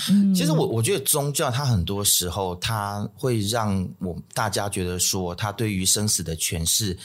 [0.09, 6.97] 嗯、其实我我觉得宗教它很多时候，它会让我大家觉得说，它对于生死的诠释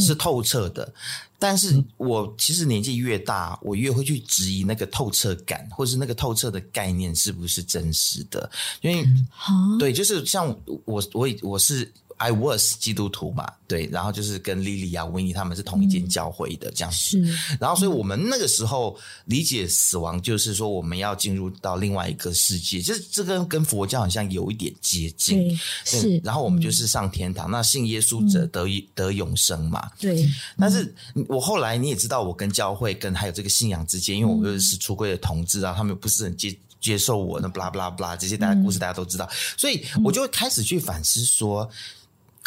[0.00, 0.82] 是透彻的。
[0.82, 0.94] 嗯、
[1.38, 8.50] 但是我其实年纪越大，我越会去质疑那个透彻感，或是那个透彻的概念是不是真实的？
[8.80, 9.04] 因为，
[9.48, 10.48] 嗯、对，就是像
[10.84, 11.88] 我，我我是。
[12.18, 17.18] I was 基督徒嘛，对，然后就是跟 Lily 啊、维尼他们是同一间教会的这样子，
[17.60, 30.28] 然后所以我们那个时候理解死亡，就是说我们要进入到另外一个世界，就是这个跟佛教好像有一点接近，对，是，然后我们就是上天堂，嗯、那信耶稣者得以、嗯、得永生嘛，对。
[30.58, 30.92] 但是
[31.28, 41.70] 我后来你也知道，我跟教会跟还有这个信仰之间，因为我又是出柜的同志啊，他们不是很接接受我，那 blah blah blah 这些大家故事大家都知道，嗯、所以我就会开始去反思说。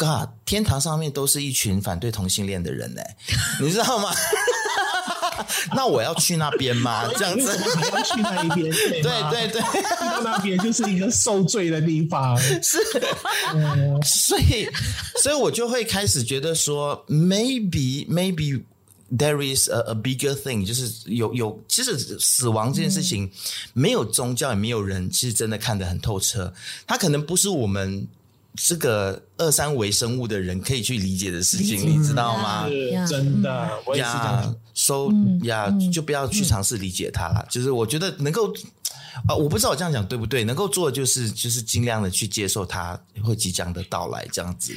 [0.02, 3.02] God，天堂上面都是一群反对同性恋的人呢，
[3.62, 4.12] 你知道吗？
[5.76, 7.08] 那我要去那边吗？
[7.16, 8.72] 这样子，你要去那一边？
[8.72, 9.62] 对对对，
[10.00, 12.36] 到那边就是一个受罪的地方。
[12.64, 12.80] 是，
[14.04, 14.68] 所以，
[15.22, 18.64] 所以我就会开始觉得说，maybe maybe
[19.16, 23.32] there is a a bigger thing，就是有有，其实死亡这件事情，
[23.74, 26.52] 没有宗教也没有人，其实真的看得很透彻。
[26.88, 28.08] 它可能不是我们。
[28.56, 32.68] 这个二三维生物的人可以去理解的事情，你知道吗？
[33.08, 34.56] 真的，我也是这样。
[34.74, 35.10] So
[35.44, 37.46] 呀，就不要去尝试理解它了。
[37.50, 38.54] 就是我觉得能够。
[39.28, 40.44] 啊，我不知道我这样讲对不对？
[40.44, 44.74] 能够做的就是就是尽量的去接受它会即将的到来，这样子。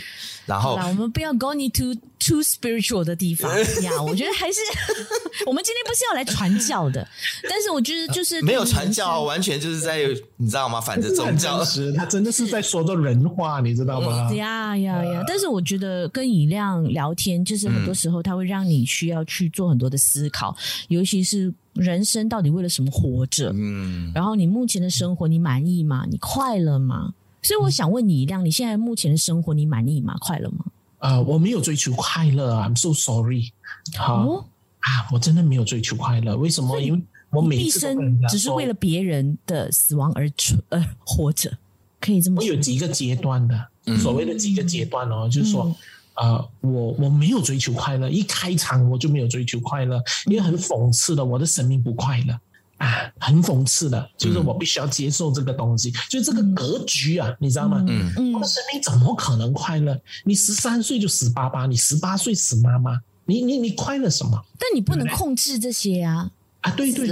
[0.47, 3.51] 然后，我们不要 go into too spiritual 的地方
[3.83, 4.03] 呀。
[4.03, 4.61] 我觉得还是
[5.47, 7.07] 我们今天不是要来传教的，
[7.49, 10.01] 但是我觉得就是没有传教，完全就是在
[10.37, 10.81] 你知道吗？
[10.81, 11.65] 反着宗教，
[11.97, 14.31] 他真的是在说着人话，你知道吗？
[14.37, 15.25] 呀呀呀！
[15.27, 20.55] 但是我觉得跟以亮聊天，就是很多时候他会让你需要去做很多的思考，
[20.89, 21.53] 尤其是。
[21.75, 23.53] 人生到底为了什么活着？
[23.55, 26.07] 嗯，然后你目前的生活你满意吗？
[26.09, 27.13] 你快乐吗？
[27.43, 30.17] 所以我想问你一样，你现在目前的生活你满意吗？
[30.21, 30.65] 快乐吗？
[30.99, 33.53] 啊、呃，我没有追求快乐啊，I'm so sorry。
[33.97, 34.45] 好、哦、
[34.79, 36.37] 啊，我真的没有追求快乐。
[36.37, 36.81] 为什么？
[36.81, 41.59] 因为我每次毕生只是为了别人的死亡而存而活着，
[42.01, 42.49] 可以这么说。
[42.49, 45.65] 我有几个阶段的，所谓的几个阶段哦，嗯、就是说。
[45.65, 45.77] 啊、
[46.17, 52.39] 呃，我我没有追求快乐，一开场我就没有追求快乐，因为很讽刺的，我的生命不快乐
[52.79, 57.85] 啊，很讽刺的，就是我必须要接受这个东西，嗯、就这个格局啊，你知道吗？
[57.89, 60.01] 嗯嗯，我的生命怎么可能快乐？
[60.25, 64.41] 你十三岁就死爸爸，你十八岁死妈妈，你你你快乐什么？
[64.59, 66.31] 但你不能控制这些啊！
[66.61, 67.09] 啊，对对，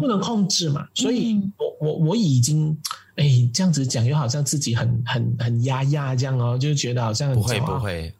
[0.00, 2.76] 不能控制嘛，所以我我我已经。
[3.16, 8.12] 哎，这样子讲又好像自己很很很压压这样哦，就觉得好像很不会不会，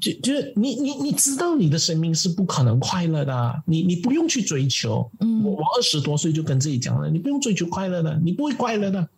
[0.00, 5.10] 就就是你你你知道你的生命是不可能快乐的，你你不用去追求。
[5.20, 9.08] 嗯，我我二十多岁就跟自己讲了，你不用追求快乐的，你不会快乐的。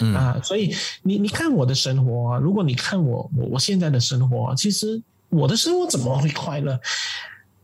[0.00, 6.78] 嗯啊，所以你你看我的生活啊，如果你看我我我现在的生活啊，其实我的生活怎么会快乐？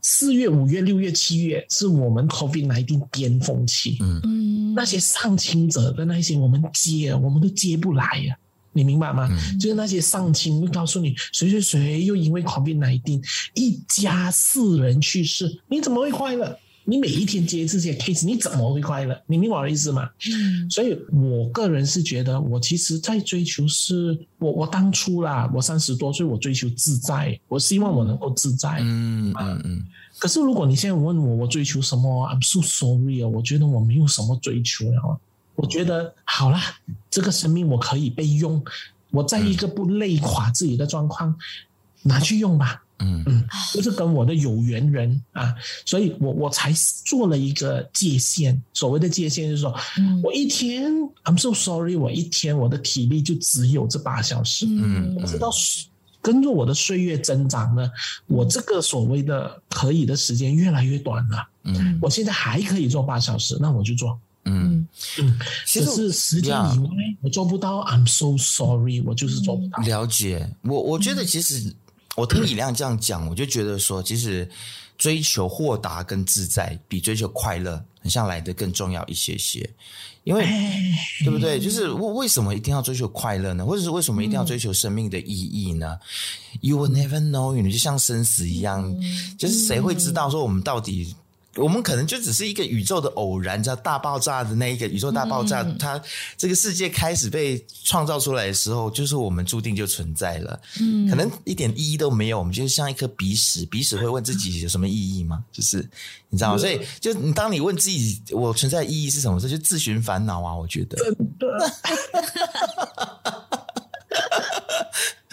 [0.03, 3.99] 四月、五月、六月、七月是我们 COVID 来定巅峰期。
[4.01, 8.42] 嗯嗯，那些上清者的那些，我们接我们都接不来呀、啊，
[8.73, 9.29] 你明白吗？
[9.31, 13.23] 嗯、就是那些上亲会告诉你，谁谁谁又因为 COVID-19
[13.55, 16.59] 一家四人去世，你怎么会快乐？
[16.85, 19.17] 你每一天接这些 case，你怎么会快乐？
[19.29, 20.09] 你明白我的意思吗？
[20.29, 28.79] 嗯，所以我个人是觉得，我其实在追求是，我我当初啦，我三十多岁，我追求自在，我希望我能够自在。
[28.81, 29.83] 嗯嗯嗯。
[30.19, 35.15] 可是如果你现在问我，我追求什么？I'm so sorry 啊，我觉得我没有什么追求啊。
[35.55, 36.59] 我觉得好了，
[37.11, 38.63] 这个生命我可以被用，
[39.11, 41.37] 我在一个不累垮自己的状况，
[42.03, 42.83] 拿去用吧。
[43.05, 45.53] 嗯嗯，就是跟我的有缘人啊，
[45.85, 46.73] 所以我我才
[47.05, 48.63] 做了一个界限。
[48.73, 50.93] 所谓的界限就是说，嗯、我一天
[51.25, 54.67] ，I'm so sorry，我一天我的体力就只有这八小时。
[54.69, 55.51] 嗯，直到
[56.21, 57.91] 跟着我的岁月增长呢，
[58.29, 61.49] 我这个所谓的可以的时间越来越短了。
[61.65, 64.17] 嗯，我现在还可以做八小时，那我就做。
[64.45, 64.87] 嗯
[65.19, 66.89] 嗯，其实是时间以外
[67.23, 69.83] 我做不到，I'm so sorry，我就是做不到。
[69.83, 71.75] 了解，我我觉得其实。
[72.15, 74.47] 我听李亮这样讲，我就觉得说，其实
[74.99, 79.67] 追求豁达跟自在，比追求快乐，很像来的更重要一些些。
[80.25, 80.47] 因为，
[81.25, 81.59] 对不对？
[81.59, 83.65] 就是为为什么一定要追求快乐呢？
[83.65, 85.99] 或者是为什么一定要追求生命的意义呢
[86.61, 88.95] ？You will never know，你就像生死一样，
[89.39, 91.17] 就是谁会知道说我们到底？
[91.57, 96.01] 我们可能就只是一个宇宙的偶然，叫大爆炸的那一个宇宙大爆炸，嗯、它
[96.37, 100.59] 这个世界开始被创造出来的时候，就是我们注定就存在了。
[100.81, 105.45] 嗯，可能一点意义都没有，我们就像一颗鼻屎，鼻屎会问自己有什么意义吗？
[105.53, 105.87] 就是
[106.31, 106.59] 你知道吗？
[106.59, 110.55] 所以，就你当你问自己我存在的意义是什么时候，就自寻烦恼啊！
[110.55, 110.97] 我觉得。
[110.97, 111.47] 真的。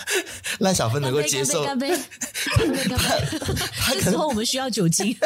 [0.59, 1.89] 赖小芬能够接受，干杯，
[2.57, 3.05] 干杯， 干杯，干杯。
[3.77, 5.15] 他可能我们需要酒精。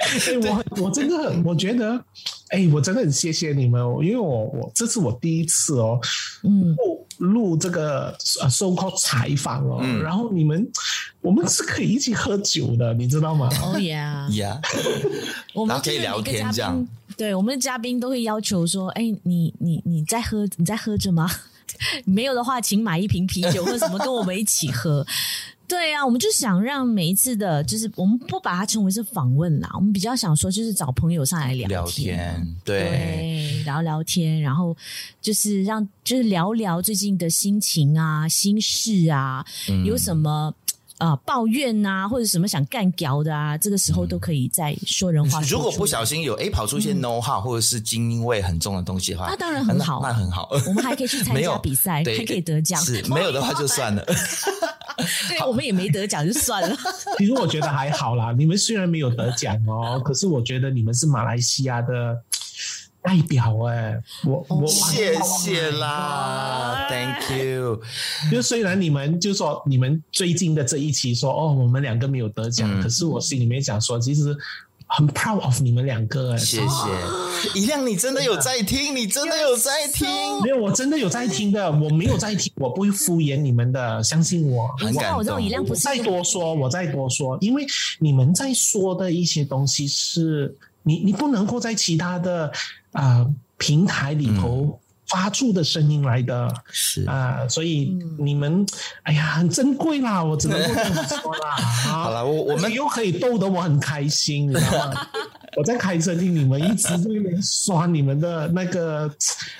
[0.00, 0.08] 哎，
[0.48, 2.02] 我我真的我觉得，
[2.48, 6.00] 哎，我真的很谢谢你们，因为我我这是我第一次哦，
[6.42, 6.74] 嗯，
[7.18, 10.66] 录这个 so called 采访哦，嗯、然后你们
[11.20, 13.50] 我们是可以一起喝酒的，你知道吗？
[13.62, 14.58] 哦呀呀，
[15.52, 16.88] 我们可以聊天这样。
[17.14, 21.30] 对，我们的嘉宾都会要求说，哎，你你你在喝你在喝着吗？
[22.04, 25.06] 没有的话，请买一瓶啤酒或者什么跟我们一起喝。
[25.68, 34.76] 对啊，我们就想让每一次的，就是我们不把它称为是访问啦，我们比较想说就是找朋友上来聊天，聊天对，对，聊聊天，然后
[35.20, 40.52] 就是让就是聊聊最近的心情啊、心事啊，嗯、有什么。
[41.00, 45.56] 啊、呃，抱怨呐、啊，或者什么想干屌的啊，这个时候都可以再说人话说。
[45.56, 50.48] 如果不小心有诶跑出一些 how、嗯、或者是精英味很重的东西的话，那当然很好，那，那很好。
[50.68, 52.80] 我们还可以去参加比赛， 还可以得奖。
[52.82, 54.04] 是没有的话就算了。
[55.28, 56.76] 对，我们也没得奖就算了。
[57.16, 62.16] 其实我觉得还好啦，你们虽然没有得奖哦，可是我觉得你们是马来西亚的。
[63.02, 67.80] 代表哎、欸，我我谢谢啦，Thank you。
[68.30, 74.36] 就虽然你们就说你们最近的这一期说哦，我们两个没有得奖，嗯、可是我心里面想说，其实
[74.86, 76.44] 很 proud of 你们两个哎、欸。
[76.44, 78.94] 谢谢，一亮，你真的有在听？
[78.94, 80.06] 你真的有在听？
[80.42, 84.68] 没有，我真的有在听的，我没有在听，我不会敷衍你们的，相信我。
[84.76, 85.18] 很感动。
[85.20, 85.80] 我知道一亮不是。
[85.80, 87.64] 再多说，我再多说，因为
[87.98, 92.52] 你们在说的一些东西是你，你不能够在其他的。
[92.92, 93.26] 啊、
[93.58, 94.78] 平台里头
[95.10, 97.04] 发出的声音来的，是。
[97.04, 98.64] 啊、所以你们，
[99.02, 101.56] 哎呀，很珍贵啦，我只能够这么说啦。
[101.90, 105.06] 好了，我我们又可以逗得我很开心，你知道吗？
[105.56, 109.08] 我在开车听你们一直在那边刷你们的那个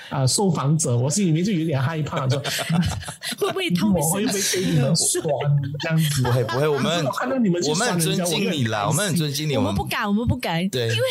[0.09, 2.41] 啊、呃、受访者，我心里面就有点害怕，说
[3.37, 5.21] 会不会他们会不会被你们刷
[5.81, 6.23] 这样子？
[6.23, 11.03] 不会不会，我们我看到你们我们很尊敬你啦，我们很尊敬你，我们不敢，我们不敢，对，因为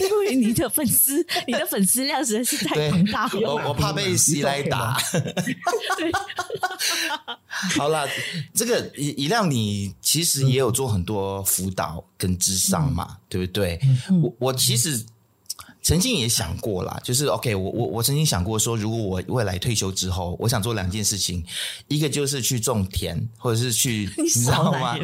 [0.00, 4.96] 因为你的粉丝，你的粉丝量实在是太庞大了，我我怕被西来打。
[5.96, 6.12] 对，
[7.76, 8.06] 好啦，
[8.54, 13.80] 这个以以亮，你其实也有做很多辅导跟智商嘛，对不对？
[14.22, 15.04] 我我其实
[15.82, 21.42] 曾经也想过啦，就是 OK，我我我曾经想过说，如果我未来退休之后，我想做两件事情，
[21.88, 24.96] 一个就是去种田，或者是去， 你知道吗？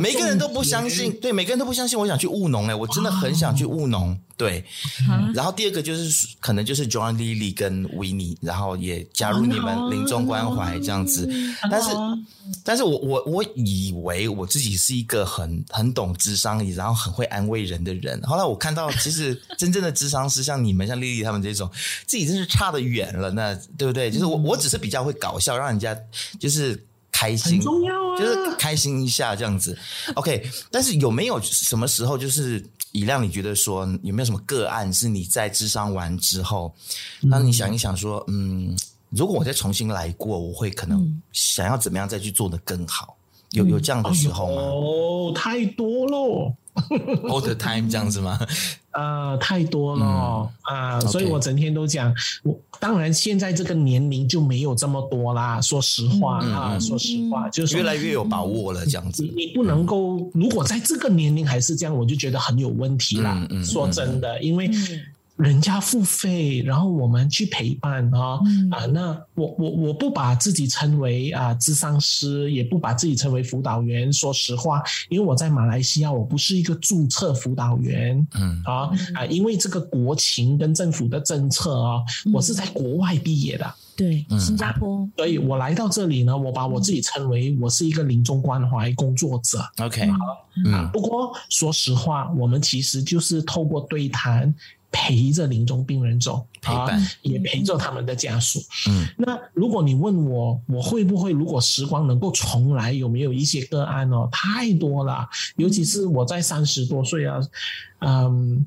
[0.00, 4.18] 每个人都不相信，对，每个人都不相信，我想去务农哎，我真的很想去务农。
[4.38, 4.64] 对，
[5.10, 11.28] 嗯、然后第二个就是可能就是 John Lily 跟 Winnie，然后也加入你们临终关怀这样子。
[11.70, 11.90] 但是，
[12.62, 18.22] 但是我我我以为我自己是一个很很懂智商，然后很会安慰人的人。
[18.22, 21.68] 后来我看到，其实真正的智商是像你们，像 Lily 他们这种，
[22.06, 23.32] 自己真是差得远了。
[23.32, 24.08] 那对不对？
[24.08, 25.98] 就是我我只是比较会搞笑，让人家
[26.38, 26.80] 就是。
[27.10, 29.76] 开心，很重要啊，就是开心一下这样子。
[30.14, 32.64] OK，但是有没有什么时候就是
[32.98, 36.74] 以亮你觉得说有没有什么个案是你在智商完之后，
[37.20, 38.76] 那、嗯、你想一想说，嗯，
[39.10, 43.17] 如果我再重新来过，我会可能想要怎么样再去做的更好？
[43.50, 44.62] 有有这样的时候吗？
[44.62, 46.52] 哦，太多了。
[47.28, 48.38] All the time 这样子吗？
[48.92, 55.60] 呃， 太多了啊、嗯呃，所以我整天都讲，我当然现在这个年龄就没有这么多啦。
[55.60, 59.24] 说实话、嗯、啊，说实话，就是越来越有把握了这样子。
[59.24, 63.44] 你你不能够，如果在这个年龄还是这样，我就觉得很有问题啦。
[63.50, 64.70] 嗯嗯、说真的，因为。
[65.38, 68.86] 嗯人家付费，然后我们去陪伴啊、嗯、啊！
[68.86, 74.12] 那我我我不把自己称为啊智商师，也不把自己称为辅导员。
[74.12, 78.26] 说实话，因为我在马来西亚，我不是一个注册辅导员。
[78.34, 79.24] 嗯啊啊！
[79.26, 83.74] 因为这个国情跟政府的政策啊，嗯、我是在国外毕业的。
[83.96, 85.08] 对，新加坡、啊。
[85.18, 89.64] 所以我来到这里呢，我把我自己称为我是一个临终关怀工作者。
[89.78, 90.18] OK，好
[90.72, 90.90] 啊。
[90.92, 94.52] 不过说实话，我们其实就是透过对谈。
[94.90, 98.58] 陪着临终病人走，陪伴、啊、也陪着他们的家属。
[98.88, 104.28] 嗯，那如果你问我，我会不会如果时光能够重来，有没有一些个案哦？
[104.32, 107.38] 太多了，尤其是我在三十多岁啊，
[108.00, 108.64] 嗯，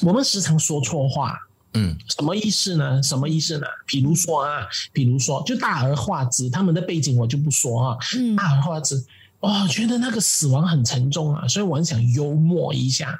[0.00, 1.38] 我们时常说错话，
[1.74, 3.02] 嗯，什么意思呢？
[3.02, 3.66] 什么意思呢？
[3.86, 9.04] 比如说啊，比如说，就大而化之，他们的背景我就不说啊，嗯，大而化之，
[9.40, 13.18] 哇，觉得那个死亡很沉重啊，所以我很想幽默一下，嗯。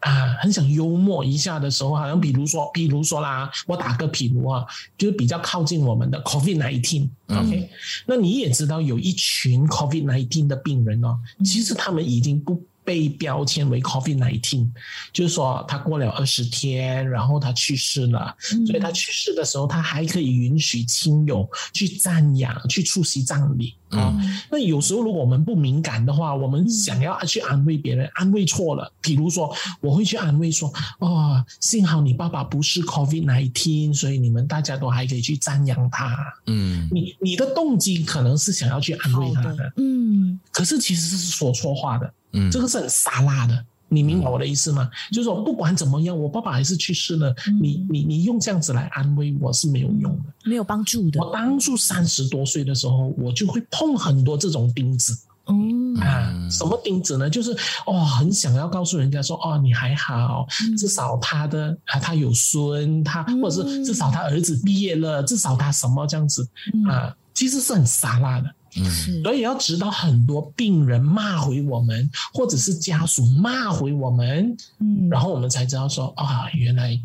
[0.00, 4.64] 啊，很想幽默一下的时候，好像比如说，比如说啦，我打个比如啊，
[4.96, 7.64] 就是比较靠近我们的 COVID-19，OK，、okay?
[7.64, 7.68] 嗯、
[8.06, 14.66] 那你也知道有一群 COVID-19 的病人哦，其实他们已经不被标签为 COVID-19，
[15.12, 23.74] 就是说他过了二十天，然后他去世了，嗯、所以他去世的时候，他还可以允许亲友去瞻仰、去出席葬礼。
[23.90, 24.16] 啊。
[24.18, 36.16] 嗯、那有时候如果我们不敏感的话，我们想要去安慰别人，安慰错了，比如说我会去安慰说：“哦，幸好你爸爸不是 COVID-19，所以你们大家都还可以去瞻仰他。”
[36.48, 42.10] 嗯，你你的动机可能是想要去安慰他的，的嗯，可是其实是说错话的。
[42.32, 44.88] 嗯，这个是很沙拉的，你明白我的意思吗？
[44.92, 51.20] 嗯、就是说，不管怎么样，我爸爸还是去世了，嗯、你你你用这样子来安慰我是没有用的，没有帮助的。
[51.20, 55.16] 我当初三十多岁的时候，我就会碰很多这种钉子。
[55.50, 57.30] 嗯啊，什么钉子呢？
[57.30, 57.56] 就是
[57.86, 66.46] 哦，很想要告诉人家说，哦，你还好，嗯、至少他的啊，他有孙，他或者是至少他儿子毕业了，至少他什么这样子
[66.86, 68.54] 啊，其实是很沙拉的。
[68.76, 76.98] 嗯，所以要直到很多病人骂回我们，或者是家属骂回我们，嗯，然后我们才知道说啊，原来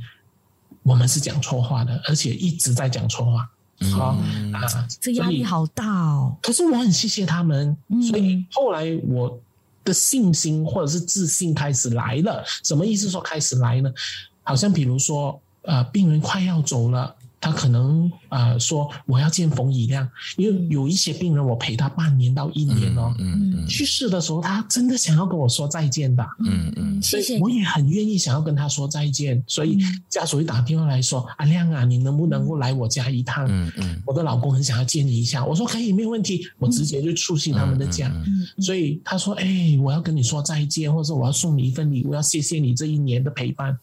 [0.83, 3.49] 我们是讲错话的，而且一直在讲错话，
[3.95, 4.61] 好、嗯、啊，
[4.99, 6.35] 这压力好大哦。
[6.41, 7.75] 可是我很谢谢他们，
[8.09, 9.39] 所以后来我
[9.85, 12.43] 的信心或者是自信开始来了。
[12.63, 13.09] 什么意思？
[13.09, 13.91] 说开始来呢？
[14.43, 17.15] 好像比如说，呃，病人快要走了。
[17.43, 29.77] 他可能啊、呃、说我要见冯以亮，因为有一些病人我陪他半年到一年哦，嗯嗯嗯、去世的时候他真的想要跟我说再见的，嗯嗯，所以我也很愿意想要跟他说再见，所以
[30.07, 33.45] 家属会打电话来说，阿亮啊，你能不能够来我家一趟？
[33.49, 38.09] 嗯嗯，我的老公很想要见你一下，我说可以，没有问题，我直接就出席他们的家，
[38.61, 43.77] 所以他说，哎，我要跟你说再见，或者我要送你一份礼物，要谢谢你这一年的陪伴，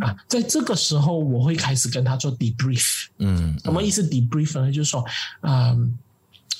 [0.00, 2.99] 啊，在这个时候我会开始跟他做 debrief。
[3.18, 4.70] 嗯，什么意思？debrief 呢？
[4.72, 5.04] 就是说，
[5.42, 5.98] 嗯，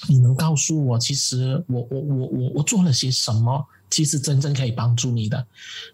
[0.08, 5.46] 你能告诉我，其实我我我我我做了些什么，其实真正可以帮助你的？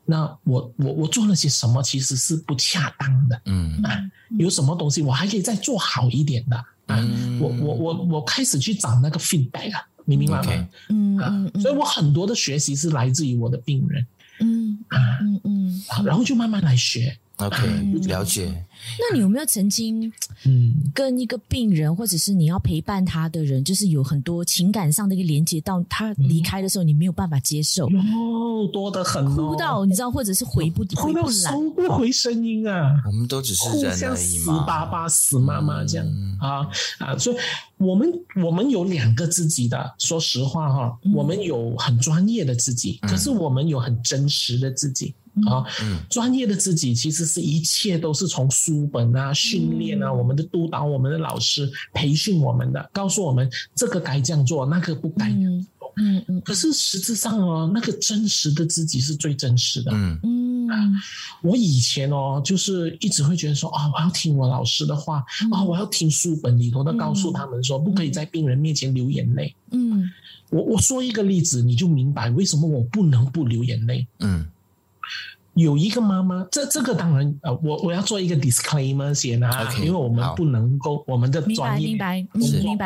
[0.05, 3.41] 那我我我做了些什么，其实是不恰当的？
[3.47, 3.99] 嗯啊，
[4.39, 6.57] 有什么东西我还可以再做好一点的？
[6.87, 10.67] 啊，嗯、我我我我开始去找那个 feedback 啊，你明白吗？Okay.
[10.89, 14.07] 嗯啊，所以我很多的学习是来自于我的病人，
[14.39, 17.19] 嗯啊嗯嗯，然后就慢慢来学。
[17.37, 17.67] OK，
[18.07, 18.65] 了解。
[18.99, 20.11] 那你有没有曾经，
[20.45, 33.03] 嗯，跟一个病人，或者是你要陪伴他的人，就是有很多情感上的一个连接，到他离开的时候，你没有办法接受，哦，多得很，哭到你知道，或者是回不回不来，收不回声音啊。
[33.07, 36.07] 我们都只是人而已嘛，死爸爸、死妈妈这样。
[36.41, 36.69] 啊
[36.99, 37.17] 啊！
[37.19, 37.37] 所以，
[37.77, 38.11] 我们
[38.45, 45.15] 我们有两个自己的，说实话哈，我们有很专业的自己，可是我们有很真实的自己。
[45.47, 55.67] 啊，嗯，专业的自己其实是一切都是从书本啊、训练啊、我们的督导、我们的老师培训我们的，告诉我们这个该这样做，那个不该嗯。
[55.99, 56.41] 嗯嗯。
[56.43, 59.91] 可是实质上哦，那个真实的自己是最真实的。
[59.93, 60.47] 嗯嗯。
[60.69, 60.95] 嗯，
[61.43, 69.55] 我以前哦，就是一直会觉得说啊、哦，我要听我老师的话啊、嗯哦，我要听书本里头的，告诉他们说，不可以在病人面前流眼泪。
[69.71, 70.11] 嗯，
[70.51, 74.07] 我我说一个例子，你就明白为什么我不能不流眼泪。
[74.19, 74.45] 嗯。
[75.57, 82.39] 有一个妈妈，这这个当然呃，我我要做一个 disclaimer 先啊，okay, 因为我们不能够我们的专业明白不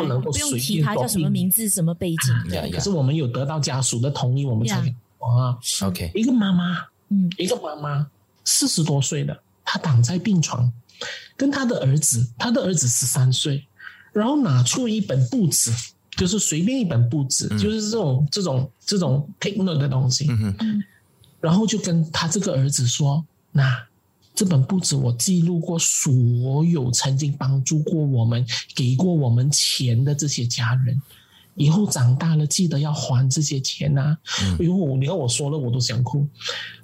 [0.07, 2.33] 能够不用提他叫什么名字、什么背景。
[2.49, 2.73] Yeah, yeah.
[2.73, 4.77] 可是我们有得到家属的同意，我们才
[5.19, 5.59] 啊。
[5.83, 8.07] OK，一个妈妈，嗯，一个妈妈
[8.45, 10.73] 四十多岁的，她躺在病床，
[11.37, 13.67] 跟她的儿子，她的儿子十三岁，
[14.13, 15.73] 然后拿出一本簿子，
[16.13, 20.29] 就是随便一本簿子，嗯、就是这种这种这种 take note 的东西。
[20.31, 20.85] 嗯哼，
[21.41, 23.25] 然后就跟他这个儿子说。
[23.53, 23.77] 那
[24.33, 31.03] 这本簿子我记录过所有曾经帮助过我们、给过我们钱的这些家人，
[31.57, 34.17] 以后长大了记得要还这些钱呐、啊。
[34.45, 36.27] 嗯、哎呦，你看我说了我都想哭，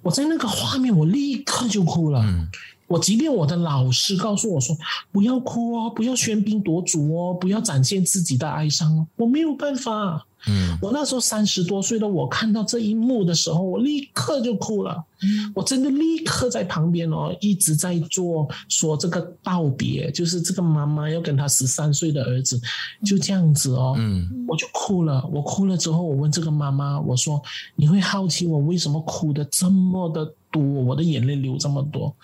[0.03, 2.21] 我在那个画面我立刻就哭了。
[2.21, 2.49] 嗯、
[2.89, 4.77] 我即便我的老师告诉我说
[5.13, 10.27] 不要哭哦，不要喧宾夺主哦，不要展现自己的哀伤哦，我没有办法。
[10.49, 15.05] 嗯，我那时候三十多岁的我看到这一幕的时候，我立刻就哭了。
[15.23, 22.61] 嗯，我真的立刻在旁边哦，一直在做说这个道别，就是这个妈妈要跟她十三岁的儿子
[23.05, 23.95] 就这样子哦。
[23.99, 25.27] 嗯，我就哭了。
[25.33, 27.43] 我哭了之后，我问这个妈妈，我说
[27.75, 30.63] ：“你会好奇我为什么哭的这么的多？
[30.63, 32.15] 我的眼泪流这么多？”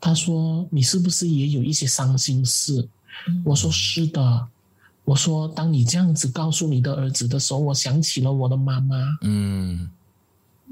[0.00, 2.88] 她说：“你是不是也有一些伤心事？”
[3.44, 4.46] 我说：“是的。”
[5.08, 8.94] 我说：“当你这样子告诉你的儿子的时候，我想起了我的妈妈。
[9.22, 9.88] 嗯，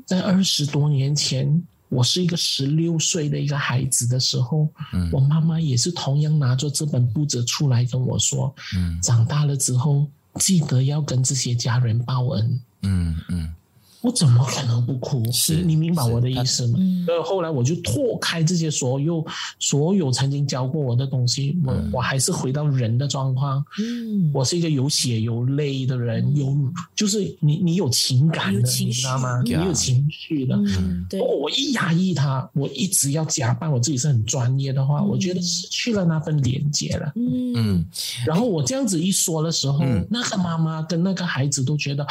[0.05, 12.61] 在二十多年前，我是一个十六岁的一个孩子的时候，嗯，我妈妈也是同样拿着这本簿子出来跟我说，嗯，长大了之后记得要跟这些家人报恩。
[12.83, 13.55] 嗯嗯。
[14.03, 15.25] 我怎么可能不哭？
[15.33, 16.79] 是你明白我的意思吗？
[17.09, 19.25] 呃，后来我就拓开这些所有
[19.59, 23.65] 所有曾经教过我的东西，我、嗯、我还是回到人的状况。
[23.81, 26.57] 嗯，我是一个有血有泪的人，有
[26.95, 29.43] 就是你你有情感的，你知道吗？
[29.43, 30.55] 你有情绪的。
[30.57, 31.21] 嗯，对。
[31.21, 37.13] 我一压抑他，我一直要假扮我自己是很专业的话，嗯、我觉得失去了那份连接了。
[37.17, 37.87] 嗯嗯。
[38.27, 42.07] 然后我这样子一说的时候，嗯、那个妈妈跟那个孩子都觉得。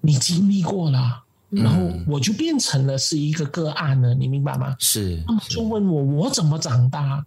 [0.00, 4.76] 你经历过了，然后我就变成了是一个个案了，你明白吗？
[4.78, 7.24] 是，就问我我怎么长大？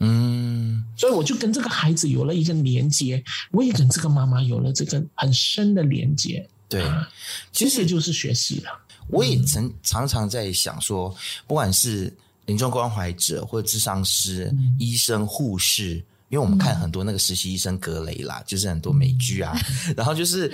[0.00, 3.22] 嗯，所以我就跟这个孩子有了一个连接，
[3.52, 6.44] 我也跟这个妈妈有了这个很深的连接。
[6.68, 7.08] 对，啊、
[7.52, 8.70] 其实就是学习了。
[9.06, 11.14] 我也曾常常在想说，
[11.46, 12.12] 不管是
[12.46, 15.96] 临终关怀者或者智商师、嗯、医生、护士，
[16.30, 19.56] 因为我们看很多那个实习医生格雷啦，嗯、就是很多美剧啊，
[19.96, 20.52] 然后就是。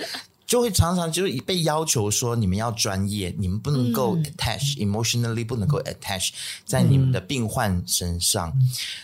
[0.49, 6.31] 就会常常就是被要求说，你们要专业，你们不能够 attach、嗯、emotionally，不能够 attach
[6.65, 8.51] 在你们的病患身上。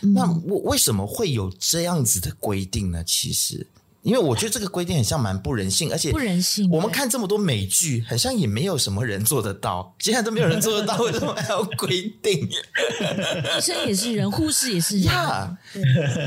[0.02, 3.04] 嗯、那我为什么会有这样子的规定呢？
[3.04, 3.68] 其实，
[4.06, 6.70] 因为我觉得这个规定很像蛮不人性，而且不人性。
[6.70, 12.47] 我们看这么多美剧，好像也没有什么人做得到， 现在都没有人做得到，为什么还要规定？
[13.58, 15.06] 医生也是人，护士也是人。
[15.06, 15.58] 呀，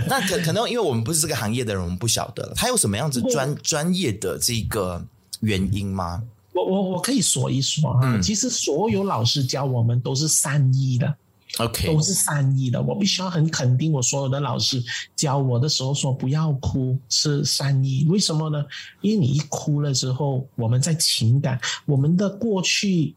[0.08, 2.52] 那可可能因为我们不是这个行业的人，我们不晓得了。
[2.54, 5.06] 他有什么样子专专业的这个？
[5.40, 6.20] 原因吗？
[6.52, 11.14] 我我我可以说一说啊，嗯、其实所有老师教我们都是善意的
[11.58, 12.80] ，OK，都是善意的。
[12.80, 14.82] 我必须要很肯定，我所有的老师
[15.16, 18.04] 教我的时候说不要哭是善意。
[18.08, 18.64] 为什么呢？
[19.00, 23.14] 因为你一哭了之后，我们在情感，我们的过去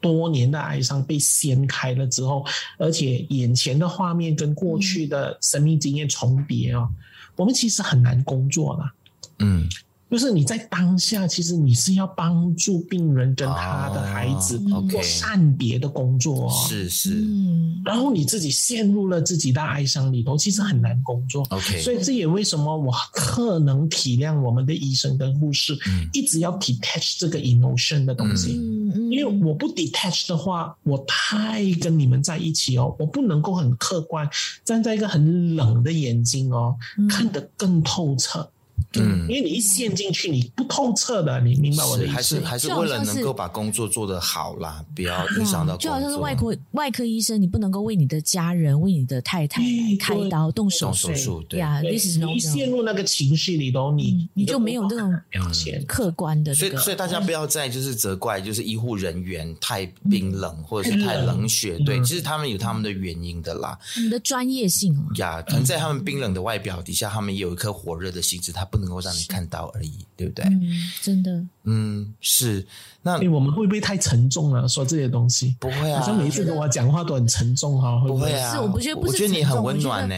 [0.00, 2.44] 多年的哀伤被掀开了之后，
[2.78, 6.96] 而且眼前的画面跟过去的生命经验重叠哦，嗯、
[7.36, 8.92] 我们其实很难工作了。
[9.38, 9.68] 嗯。
[10.10, 14.58] 就是你在当下，其实你是要帮助病人跟他的孩子
[14.90, 21.46] 做善别的工作，哦，是是，嗯，然后你自己陷入了自己的哀伤里头，其实很难工作。
[21.50, 25.78] OK，所以这也为什么我特能体谅我们的医生跟护士，
[26.12, 28.56] 一直要 detach 这个 emotion 的东西，
[28.94, 34.28] 嗯，因为我不 detach 的话，我太跟你们在一起哦，我不能够很客观
[34.64, 36.76] 站在一个很冷的眼睛哦，
[37.08, 38.50] 看得更透彻。
[38.94, 42.12] 嗯，因为你一陷进去，你不透彻的，你明白我的意思？
[42.12, 45.88] 还是还是为了能够把工作做得好啦，不要影响到工作。
[45.88, 49.62] 就好像是外科外科医生，你不能够为你的家人、为你的太太
[50.00, 51.40] 开刀、动手术。
[51.48, 56.52] 对呀，你一陷入那个情绪里头，你你就没有那种表现客观的。
[56.52, 61.78] 所以，所以大家不要再就是责怪，就是医护人员太冰冷或者是太冷血。
[61.86, 63.78] 对，其实他们有他们的原因的啦。
[63.96, 68.79] 你的专业性呀，可能在他们冰冷的外表底下，他们也有一颗火热的心智，他不。
[68.80, 70.44] 能够让你看到而已，对不对？
[70.46, 70.70] 嗯，
[71.02, 72.66] 真的，嗯，是。
[73.02, 74.68] 那哎，我们会不会太沉重了？
[74.68, 78.52] 说这些东西不会啊，好像每一次跟我讲话都很沉重哈，会不会啊？
[78.52, 80.14] 是，我不觉得不是，我觉得你很温暖呢。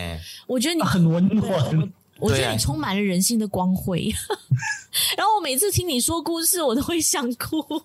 [0.47, 4.13] 我觉得你很温暖，我觉得你充满了人性的光辉。
[5.17, 7.83] 然后我每次听你说故事，我都会想哭。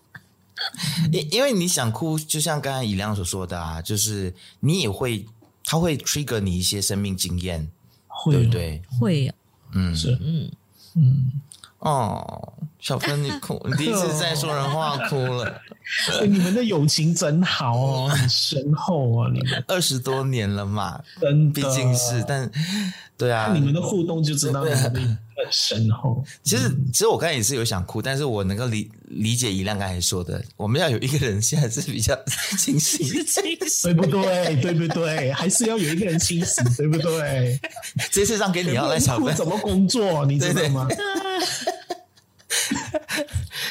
[1.11, 5.23] 因因为你想哭，就像刚才以亮所说的啊，就是你也会，
[5.63, 7.67] 他会 trigger 你一些生命经验，
[8.07, 8.81] 会对不对？
[8.99, 9.33] 会，
[9.73, 10.49] 嗯，是，嗯
[10.97, 11.31] 嗯。
[11.79, 15.61] 哦，小芬，你哭，你第一次在说人话哭了。
[16.27, 19.29] 你们的友情真好哦，很深厚啊！
[19.31, 20.99] 你们二十多年了嘛，
[21.53, 22.49] 毕竟是，但
[23.17, 24.77] 对啊，你们的互动就知道你们
[25.35, 26.23] 很深厚。
[26.43, 32.15] 其实，其实我刚才也是有想哭，但是我能够理理解一亮刚才说的，我们要有一个人现在是比较
[32.59, 33.07] 清醒，
[33.83, 34.55] 对不对？
[34.61, 35.31] 对不对？
[35.33, 37.59] 还是要有一个人清醒，对不对？
[38.11, 40.87] 这次让给你要来小芬怎么工作，你知道吗？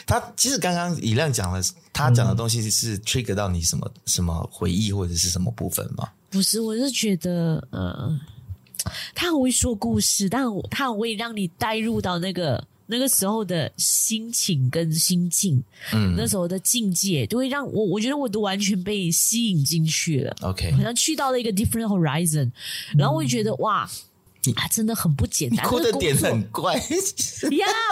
[0.07, 6.09] 他其实刚刚以亮讲的，他讲的东西是 trigger 到你什么什么回忆或者是什么部分吗？
[6.30, 8.18] 不是，我是觉得，呃，
[9.14, 15.62] 他很会说故事，但他很会让你带入到那个那个时候的心情跟心境，
[15.93, 20.37] 嗯，那时候的境界，就会让我我觉得我都完全被吸引进去了。
[20.43, 22.51] OK，好像去到了一个 different horizon，
[22.97, 23.91] 然后我就觉得、嗯、哇。
[24.55, 25.66] 啊，真的很不简单。
[25.66, 26.74] 哭的点很怪。
[26.76, 26.80] 呀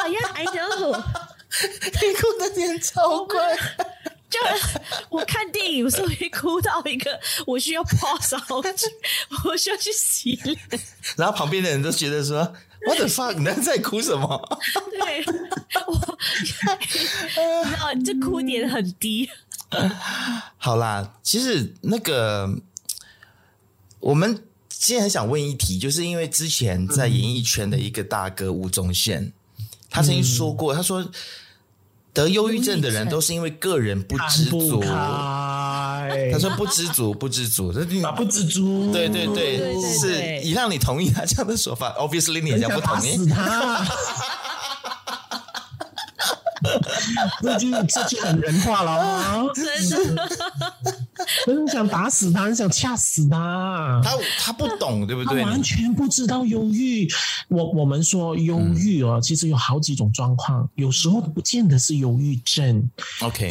[0.06, 0.92] 呀， I know。
[0.94, 3.58] 你哭的点超怪。
[4.34, 4.40] 就
[5.10, 8.36] 我看电影有时候会哭到一个，我需要 pause
[9.44, 10.58] 我需要去洗脸。
[11.16, 12.38] 然后旁边的人都觉得说
[12.86, 13.34] ：“What the fuck？
[13.34, 14.58] 你在哭什么？”
[14.98, 15.24] 对，
[15.86, 19.30] 我，你知道，这哭点很低。
[20.58, 22.48] 好啦，其实那个
[24.00, 24.44] 我们。
[24.76, 29.32] 今天很想问一题，就是因为之前在演艺圈的一个大哥吴宗宪，
[29.88, 31.10] 他曾经说过，他说
[32.14, 34.80] 得忧郁症的人都是因为个人不知足。
[34.80, 38.90] 他说不知足，不知足， 他不知足。
[38.92, 43.18] 对对对，是以让你同意他这样的说法，obviously 你也不同意。
[47.42, 49.44] 这 就这就很人话了啊！
[49.54, 49.66] 真
[50.14, 50.30] 的，
[51.46, 54.00] 很想打死他，很想掐死他。
[54.04, 55.42] 他他不懂，对不对？
[55.42, 57.08] 他完全不知道忧郁。
[57.48, 62.90] 我我们说忧郁哦，其实有好几种状况，有时候不见得是忧郁症。
[63.20, 63.50] OK。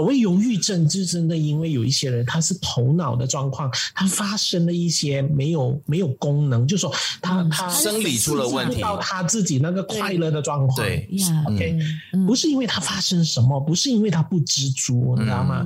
[0.00, 6.90] 所谓忧郁症，就真的因为有一些人他是头脑的状况，他发生了一些没有没有功能，就是说
[7.20, 10.74] 他他生理出了问题，到他自己那个快乐的状况。
[10.74, 11.06] 对
[11.46, 11.78] ，OK，
[12.26, 15.56] 不是因为他发生什么，不是因为他不知足，你知道吗？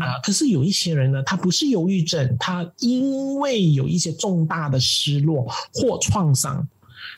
[0.00, 6.66] 啊，可是有一些人呢，他不是忧郁症，他因为有一些重大的失落或创伤，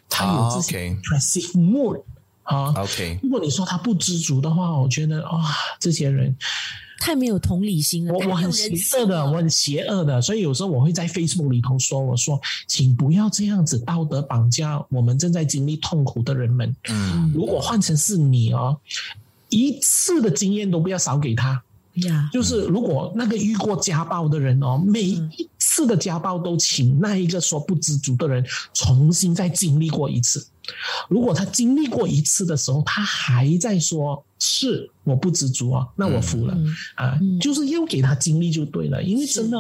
[0.07, 2.03] 他有这些 depressive mood。
[2.49, 3.19] 啊，OK。
[3.23, 6.35] 如果你说他不知足的话，我觉得哇，这些人
[6.99, 8.15] 太没有同理心了。
[8.15, 16.75] 我我很邪恶的，我很邪恶的，所以有时候我会在 Facebook 里头说：“我说，请不要这样子道德绑架我们正在经历痛苦的人们。
[16.89, 18.77] 嗯，如果换成是你哦，
[19.51, 21.63] 一次的经验都不要少给他。
[22.07, 28.43] 呀，就是如果那个遇过家暴的人哦，每一次的家暴都请那一个说不知足的人
[28.73, 30.47] 重新再经历过一次。”
[31.09, 39.59] 如果他经历过一次的时候，他还在说是我不知足啊，那我服了、嗯、啊，就是要给他经历就对了，因为真的，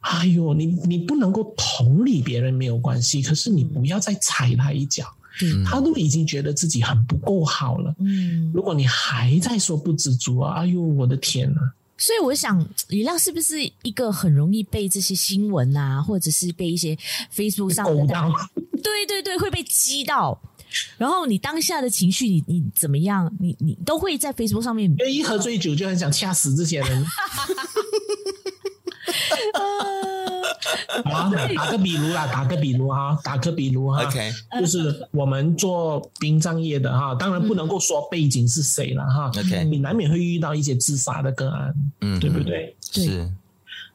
[0.00, 5.06] 哎呦，你你不能够同理别人没有关系，可是你不要再踩他一脚，
[5.42, 11.60] 嗯、他都已经觉得自己很不够好了，嗯，如果你还在说不知足啊，哎呦，我的天呐！
[11.98, 16.96] 所以我想，李亮是不是一个很容易被这些新闻啊，或者是被一些
[17.34, 18.14] Facebook 上的，
[18.82, 20.38] 对对对，会被激到，
[20.98, 23.34] 然后你当下的情绪，你你怎么样？
[23.40, 27.04] 你你都会在 Facebook 上面，一喝醉酒就很想掐死这些人。
[31.04, 42.74] 啊，打个比如啦， 打个比如哈，打个比如哈，OK，就是我们做殡葬业的哈，当然不能够说背景是谁了哈，OK，你难免会遇到一些自杀的个案，嗯，对不对？
[42.92, 43.30] 是。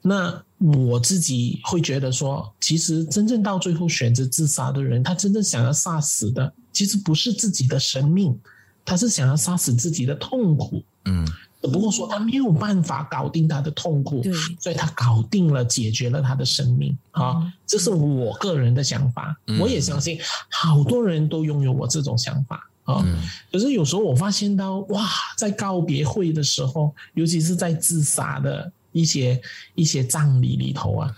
[0.04, 8.36] 那我自己会觉得说，其实真正到最后选择自杀的人，他真正想要杀死的，其实不是自己的生命，
[8.84, 11.28] 他是想要杀死自己的痛苦，嗯。
[11.62, 14.24] 只不过说他没有办法搞定他的痛苦，
[14.60, 17.34] 所以他搞定了，解决了他的生命啊！
[17.36, 23.04] 嗯、这是我个人的想法，嗯、我也相信好多人都拥有我这种想法啊。
[23.06, 25.08] 嗯、可是有时候我发现到，哇，
[25.38, 29.40] 在告别会的时候，尤其是在自杀的一些
[29.76, 31.16] 一些葬礼里头啊，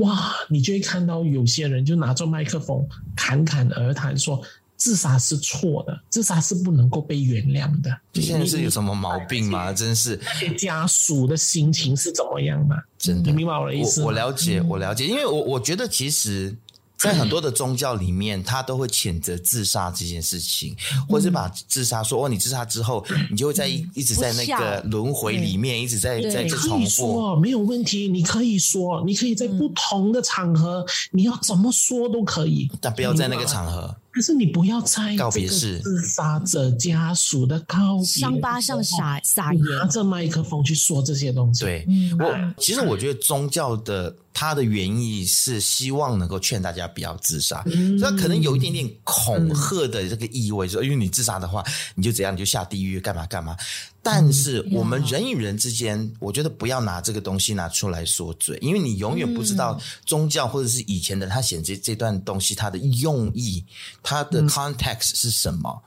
[0.00, 2.84] 哇，你就会看到有些人就拿着麦克风
[3.14, 4.42] 侃侃而谈说。
[4.76, 7.90] 自杀是错的，自杀是不能够被原谅的。
[8.12, 9.72] 这现在是有什么毛病吗？
[9.72, 12.76] 真是那些家属的心情是怎么样吗？
[12.98, 14.06] 真的，你明白我的意思我？
[14.06, 16.56] 我了解，我了解，因为我我觉得其实。
[16.96, 20.74] 在很多的宗教里面，他都会谴责自杀这件事情，
[21.06, 27.36] 或者是把自杀说哦，你自杀之后，你就会在一一直在那个轮回里面，一直在在这重复。
[27.36, 33.94] 没有问题，你可以说，你可以在不同的场合，你要怎么说都可以，但不要在那个场合。
[34.14, 35.80] 可是你不要在告别式。
[35.80, 41.64] 自杀者家属的告别伤疤上撒撒盐，拿着麦克风去说这些东西。
[41.64, 41.84] 对，
[42.20, 51.64] 我其实我觉得宗教的它的原意是希望能够劝大家不要自杀，嗯、所以可能有一点点恐吓的这个意味，说、嗯、因为你自杀的话，
[51.96, 53.56] 你就怎样，你就下地狱干嘛干嘛。
[54.04, 63.64] 但是我们人与人之间，嗯、我觉得不要拿这个东西拿出来说嘴，因为你永远不知道宗教或者是以前的他写这这段东西它的用意，
[64.02, 65.82] 它的 context 是什么，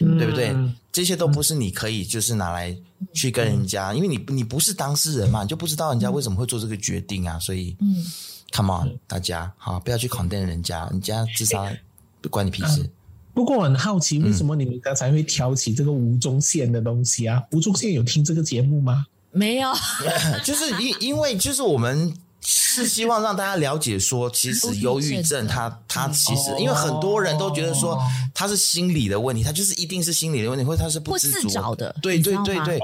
[0.00, 0.52] 嗯、对不对？
[0.90, 2.76] 这些都不是你可以就是拿来
[3.14, 7.38] 去跟人家，因为你你不是当事人嘛，你就不知道人家为什么会做这个决定啊。
[7.38, 8.04] 所以，嗯
[8.52, 11.72] ，come on，大家好，不要去 condemn 人家，人家自杀
[12.20, 12.82] 不关你屁事。
[12.82, 12.90] 嗯
[13.32, 17.42] 不过我很好奇，为什么你们刚才会挑起这个吴宗宪的东西啊？
[17.52, 19.06] 吴宗宪有听这个节目吗？
[19.32, 19.70] 没有，
[20.44, 22.14] 就是因因为就是我们。
[22.42, 28.00] 是希望让大家了解说，其实忧郁症它它其实，因为很多人都觉得说
[28.32, 31.92] 他是心理的问题，他就是一定是心理的问题，或者他是不自主的。
[32.00, 32.80] 对对对对，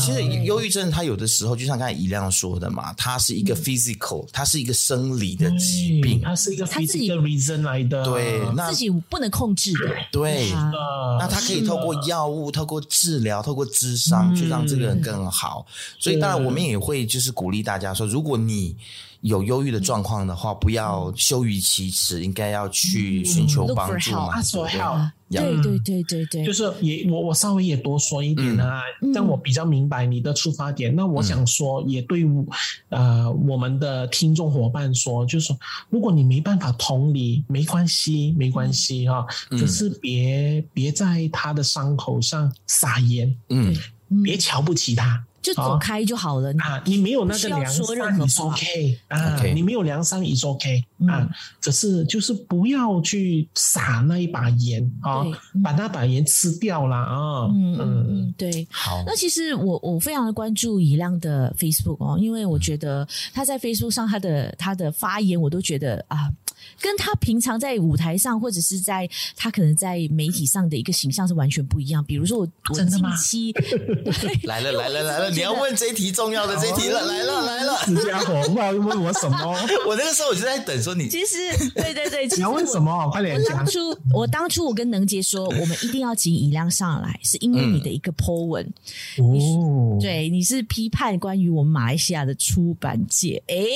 [0.00, 8.02] 其实忧郁症它有的时候就像刚才怡亮说的嘛，它是一个 physical，它是一个生理的疾病，它是一个 physical reason 来的。
[8.04, 9.94] 对，那自己不能控制的。
[10.10, 10.50] 对，
[11.18, 15.66] 那他可以透过药物、透过治疗、透过智商去让这个人更好。
[15.98, 18.76] 所以当然我们也会就是鼓励大家说，如果你你
[19.20, 24.40] 有忧郁的状况的话，不要羞于启齿，应该要去寻求帮助嘛。
[25.30, 25.78] 对对？
[25.80, 28.80] 对对对，就是也我我稍微也多说一点啊，
[29.12, 30.94] 让我比较明白你的出发点。
[30.96, 32.24] 那我想说，也对
[32.88, 35.58] 呃我们的听众伙伴说，就是说，
[35.90, 43.76] 如果你没办法同理，没关系，没关系哈，可是别别在他的伤口上撒盐，嗯，
[44.24, 45.22] 别瞧不起他。
[45.40, 46.82] 就走开就好了啊！
[46.84, 49.42] 你没有那个良善，is OK 啊！
[49.54, 51.28] 你没有良善，is OK 啊！
[51.60, 55.24] 只是就是不要去撒那一把盐啊，
[55.62, 57.46] 把那把盐吃掉了啊！
[57.52, 58.66] 嗯嗯嗯，对。
[58.70, 66.30] 好，那其实我我非常的关注怡亮的 Facebook 哦，因为我觉得他在 Facebook 上他的他的发言，我都觉得啊。
[66.80, 72.04] 跟他平常在舞台上，或者是在他可能在媒体上的一个形象是完全不一样。
[72.04, 73.54] 比如说我，我近期
[74.42, 79.56] 来了来了来了，你要问这一题重要的这一题了，来了来了，死家伙，不知道问我什么？
[79.86, 81.36] 我那个时候我就在等说你，其实
[81.74, 83.08] 对对对， 你要问什么？
[83.10, 83.58] 快点讲。
[83.58, 88.64] 当初我当初我跟能杰说，我们一定要请以亮上来，是因为你的一个 po 文
[89.18, 93.68] 哦，对，你是批判关于我们马来西亚的出版界，诶。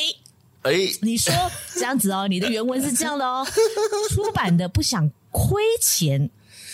[0.62, 1.34] 哎，你说
[1.74, 3.44] 这样子哦，你的原文是这样的哦，
[4.11, 6.30] 出版的不想亏钱，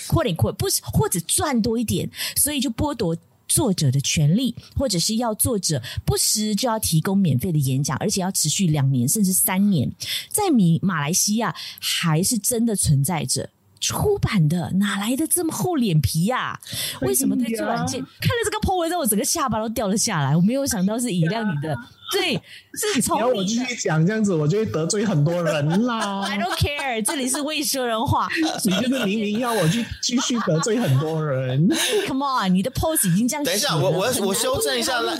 [0.09, 2.07] 或点亏不或者赚多一点，
[2.37, 3.16] 所以就剥夺
[3.49, 9.90] 作者的权利，或者是要作者不时就要提供免费的演讲，而且要持续两年甚至三年，
[10.30, 13.51] 在米马来西亚还是真的存在着。
[13.81, 16.61] 出版的哪来的这么厚脸皮呀、啊？
[17.03, 20.37] 为什么对出版界看了这个 po 文，让我整个下巴都掉了下来？
[20.37, 21.76] 我没有想到是以亮你的，
[22.12, 22.35] 对，
[22.74, 23.37] 是从你的。
[23.37, 26.26] 我继续讲这样子，我就会得罪很多人啦。
[26.29, 28.29] I don't care，这里是未说人话。
[28.64, 31.68] 你就是明明要我去继续得罪很多人。
[32.07, 33.45] Come on，你的 pose 已经这样。
[33.45, 35.16] 等一下，我我我修正一下赖，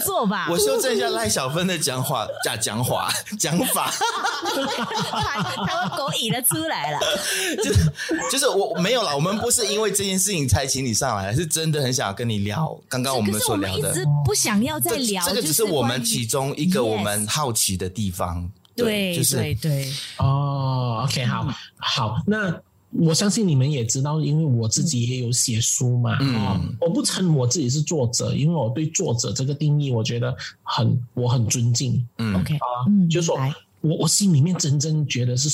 [0.51, 3.93] 我修正一下赖小芬的讲话讲讲话 讲法。
[5.67, 6.99] 他们狗引了出来了，
[7.63, 7.93] 就是
[8.33, 8.48] 就是。
[8.49, 12.79] 我没有啦，我们不是因为这件事情才请你上来，是真的很想要跟你聊。
[12.89, 18.51] 刚刚我们所聊的，一直不想要再聊，这个只是我们其中一个我们好奇的地方。
[18.75, 19.93] 对，就是对对。
[20.19, 22.23] 哦，OK，好，好。
[22.27, 22.55] 那
[22.91, 26.17] 我相信你们也知道，因为我自己也有写书嘛。
[26.21, 32.07] 嗯，我不称我自己是作者，因为我对作者这个定义，我觉得很我很尊敬。
[32.19, 33.39] 嗯，OK，啊，嗯，就说。
[33.81, 35.49] 我我心里面真正觉得是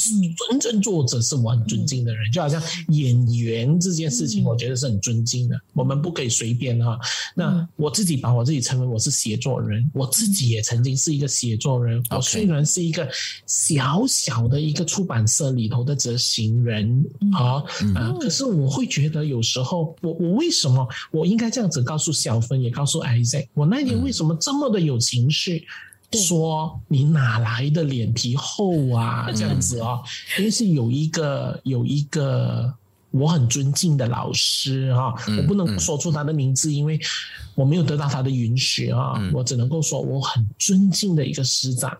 [0.48, 5.60] 真正作者是我很尊敬的人，就好像演员这件事情，我觉得是很尊敬的。
[5.72, 6.98] 我们不可以随便哈。
[7.34, 12.02] 那我自己把我自己称为我是写作人，我自己也曾经是一个写作人。
[12.10, 13.08] 我虽然是一个
[13.46, 17.62] 小小的一个出版社里头的执行人啊
[17.94, 25.66] 啊，可是我会觉得有时候我我为什么我应该这样子告诉小芬，也告诉 Isaac，我那天为什么这么的有情绪？
[26.14, 29.30] 说你哪来的脸皮厚啊？
[29.32, 30.02] 这样子哦，
[30.38, 32.72] 因为是有一个有一个
[33.10, 36.98] 我很尊敬的老师哈，嗯我不能说出他的名字，因为
[37.54, 41.96] 我没有得到他的允许啊，嗯我只能够说我很尊敬的一个师长。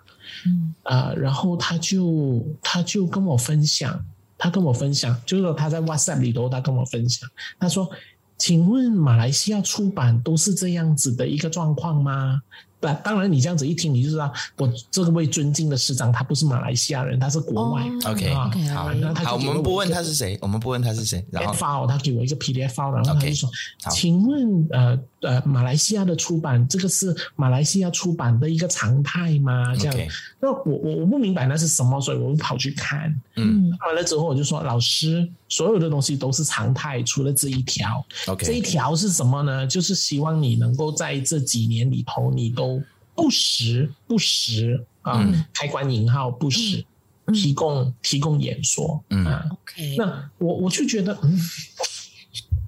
[0.46, 4.04] 嗯啊、然后他就他就跟我分享，
[4.36, 7.88] 他跟我分享，就是说他在 WhatsApp 里头，他跟我分享，他说
[8.36, 12.42] ：“请问马来西亚出版都是这样子的一个状况吗？”
[12.85, 17.82] 当当然，你这样子一听，你就知道我这位尊敬的师长，他不是马来西亚人，他是国外。
[17.82, 18.11] 哦。
[18.11, 23.49] OK，好那他好，我们不问他是谁，我们不问他是谁，然后 file，他给我一个 PDF file，然后他就说
[23.91, 30.08] ：“请问，呃呃，马来西亚的出版，这个是马来西亚出版的一个常态吗？”这样
[30.40, 33.14] 那我我我不明白那是什么，所以我就跑去看。
[33.36, 38.04] 嗯看完了之后，我就说：“老师，所有的东西都是常态，除了这一条。
[38.38, 39.66] 这一条是什么呢？
[39.66, 42.82] 就是希望你能够在这几年里头，你都
[43.14, 46.84] 不时不时啊，嗯开关引号不时、嗯
[47.32, 49.02] 提供提供演说。
[49.08, 51.40] 嗯啊，，OK，那我我就觉得，嗯，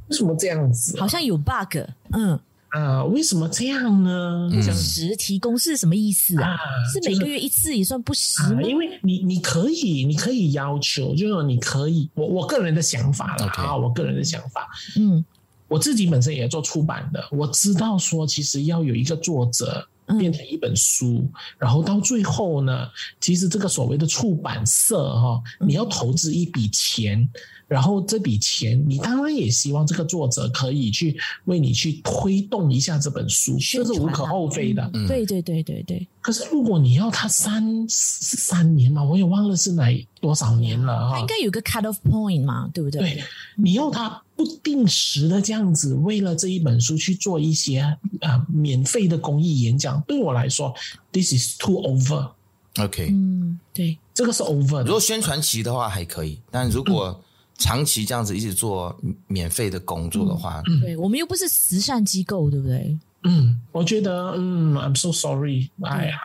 [0.08, 0.98] 为什么这样子？
[0.98, 1.78] 好像有 bug，
[2.12, 2.38] 嗯，
[2.68, 4.48] 啊，为什么这样呢？
[4.52, 6.50] 嗯这样不实提供是什么意思啊？
[6.50, 6.58] 啊，
[6.92, 15.24] 是每个月一次也算不实啊，因为你你可以，你可以要求，就是说你可以，我我个人的想法啦啊，我个人的想法，嗯。
[15.68, 20.16] 我自己本身也做出版的，我知道说其实要有一个作者嗯。
[20.16, 21.28] 变成一本书，
[21.58, 22.88] 然后到最后呢，
[23.20, 25.68] 其实这个所谓的出版社哈、嗯。
[25.68, 27.28] 你要投资一笔钱，
[27.68, 34.88] 然后这笔钱你当然也希望这个作者可以去为你去推动一下这本书，这是无可厚非的。
[34.94, 41.26] 嗯对对对对对，可是如果你要他三三年嘛，我也忘了是哪多少年了哈它应。
[41.26, 43.00] 该有个 cut off point 嘛，对不对？
[43.00, 43.24] 对，
[43.56, 50.72] 你要他不定时的这样子，为了这一本书去做一些啊、呃免费的公益演讲，对我来说
[51.12, 54.84] ，this is too over，OK，嗯，对，这个是 over。
[54.84, 57.20] 如果宣传期的话还可以，但如果
[57.58, 58.94] 长期这样子一直做
[59.26, 66.16] 免费的工作的话，对我们又不是慈善机构，对不对嗯，我觉得，嗯，I'm so sorry，I I。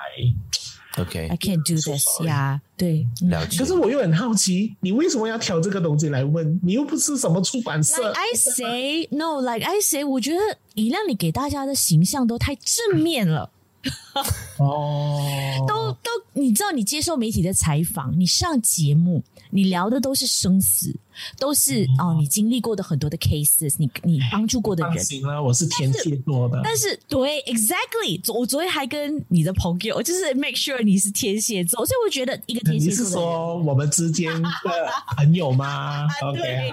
[0.98, 3.66] OK，？I can't do this sorry 呀，对，嗯了解可。
[3.66, 6.60] 是我又很好奇，你为什么要挑这个东西来问？
[6.62, 8.20] 你又不是什么出版社 Like。
[8.20, 13.50] I say no, like I say，我觉得以亮你给大家的形象都太正面了，
[14.58, 20.94] 哦，都都，你知道你接受媒体的采访，你上节目，你聊的都是生死，
[21.40, 24.94] 都是哦，你经历过的很多的 cases，你你帮助过的人。
[24.94, 26.62] 放心了，我是天蝎座的。
[26.64, 34.50] 但是对，exactly，我昨天还跟你的朋友，就是 make sure 你是天蝎座，所以我觉得一个天蝎座你是说我们之间的
[35.18, 36.72] 朋友吗？OK，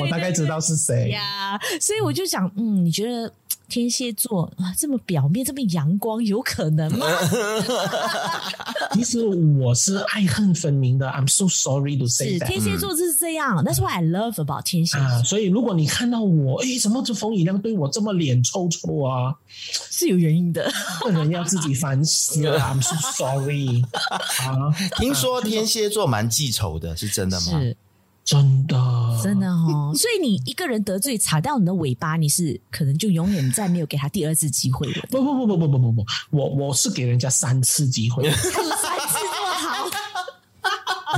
[0.00, 1.10] 我大概知道是谁。
[1.10, 3.32] 呀所以我就想，嗯，你觉得
[3.70, 7.06] 天蝎座啊这么表面这么阳光，有可能吗？
[8.92, 12.46] 其实我是爱恨分明的，I'm so sorry to say 是 that。
[12.48, 19.34] 天蝎座就是这样，That's what I love about 天蝎啊，所以如果你看到我，诶，怎么这冯以亮对我这么脸臭臭啊？
[19.48, 20.70] 是有原因的。
[21.00, 27.60] 个人要自己反思啊， I'm so sorry 啊，听说天蝎座蛮记仇的，是真的吗？
[27.60, 27.76] 是
[28.30, 35.04] 真的，真的哦，所以你一个人得罪踩到你的尾巴，你是可能就永远再没有给他第二次机会了。
[35.10, 39.90] 不不不不不不不不，我我是给人家三次机会，三次这么好，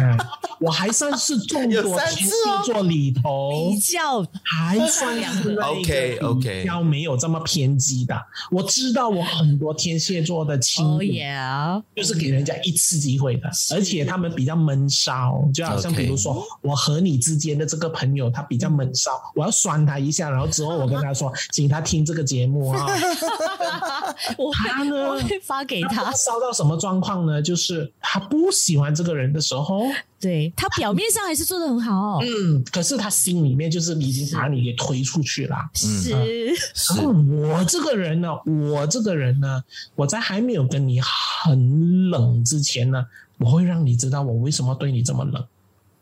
[0.00, 0.16] 嗯，
[0.62, 2.32] 我还算是众有多天蝎
[2.64, 8.14] 座里头比较还算是那一 OK，OK 个比较没有这么偏激的。
[8.50, 10.98] 我知道我很多天蝎座的亲
[11.96, 22.86] 就是给人家一次机会的，而且他们比较闷骚，就好像 OK 比如说我和你之间的这个朋友，他比较闷骚，我要酸他一下，然后之后我跟他说，请他听这个节目啊。
[24.38, 26.12] 我他呢我会发给他他。
[26.12, 27.42] 烧到什么状况呢？
[27.42, 29.82] 就是他不喜欢这个人的时候，
[30.22, 35.56] 对他表面上还是做得很好，嗯，可是他心里面就是已经把你给推出去了。
[35.74, 38.28] 是然后我这个人呢，
[38.70, 39.64] 我这个人呢，
[39.96, 43.04] 我在还没有跟你很冷之前呢，
[43.38, 45.44] 我会让你知道我为什么对你这么冷，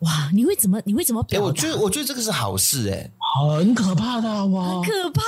[0.01, 0.31] 哇！
[0.35, 0.81] 你会怎么？
[0.85, 1.47] 你会怎么哎，表达？
[1.47, 4.83] 我觉得我觉得这个是好事，哎，很可怕的哇！
[4.83, 5.23] 可怕，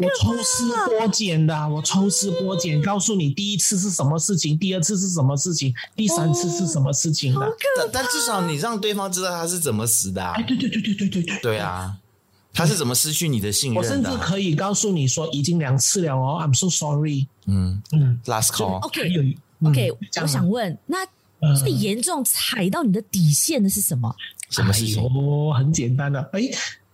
[0.00, 7.48] 我抽丝剥茧的，我抽丝剥茧，告诉你第一次是什么事情，第二次是什么事情，第三次是什么事情的。
[7.78, 11.96] 但但至少你让对方知道他是怎么死的啊哎，，对对对对对对对，对啊，
[12.52, 14.16] 他是怎么失去你的信我甚任的啊？
[14.18, 17.26] 至可以告诉你说已经两次了哦，I'm so sorry。
[17.46, 18.62] 嗯嗯，last 一
[19.60, 20.98] OK，嗯这样啊我想问，那
[21.40, 24.14] 嗯最严重踩到你的底线的是什么？
[24.50, 25.02] 什么事情？
[25.02, 26.40] 哎很简单的，哎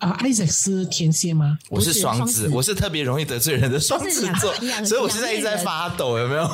[0.03, 1.57] 啊，Isaac 是天蝎吗？
[1.71, 4.53] 我是双子，我是特别容易得罪人的双子座
[4.85, 6.51] 所以我现在一直在发抖，有没有？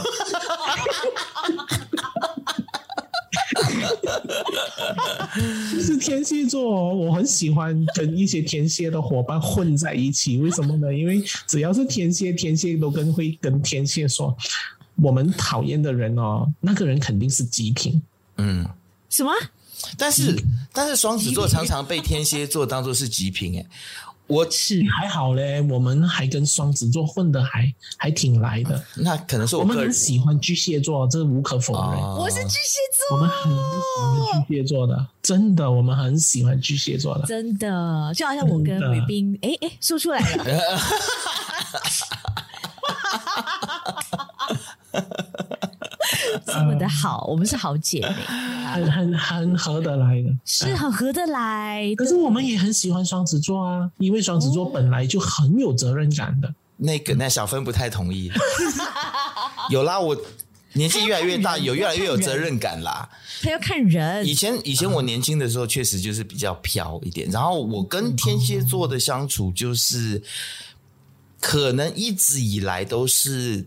[5.72, 10.36] 就是天蝎座，我很喜欢跟一些天蝎的伙伴混在一起。
[10.36, 10.92] 为什么呢？
[10.94, 14.36] 因为只要是天蝎，天蝎都跟会跟天蝎说，
[14.96, 18.02] 我们讨厌的人哦，那个人肯定是极品。
[18.36, 18.68] 嗯，
[19.08, 19.32] 什么？
[19.96, 20.36] 但是
[20.72, 23.66] 但是双子座常常被天蝎座当做是极品哎。
[24.26, 28.84] 我是还好嘞，我们还跟双子座混的还还挺来的。
[28.96, 31.98] 那可能是我，我们很喜欢巨蟹座，这无可否认。
[31.98, 33.56] 哦、我是巨蟹座，我们很喜
[34.30, 40.78] 欢巨蟹座的，真的，我们很喜欢巨蟹座的，真的，就好像我跟吕冰，哎哎，说出来了。
[46.46, 48.14] 这么的好，我们是好姐妹，
[48.72, 51.94] 很很很合得来的，是很合得来。
[51.96, 56.54] 可是我们也很喜欢双子座啊，因为双子座本来就很有责任感的。
[56.76, 58.30] 那个那小芬不太同意。
[59.70, 60.16] 有啦，我
[60.74, 63.08] 年纪越来越大，有越来越有责任感啦。
[63.42, 64.26] 他要看人。
[64.26, 67.28] 以前以前我年轻的时候，确实就是比较飘一点。
[67.30, 70.22] 然后我跟天蝎座的相处，就是
[71.40, 73.66] 可能一直以来都是。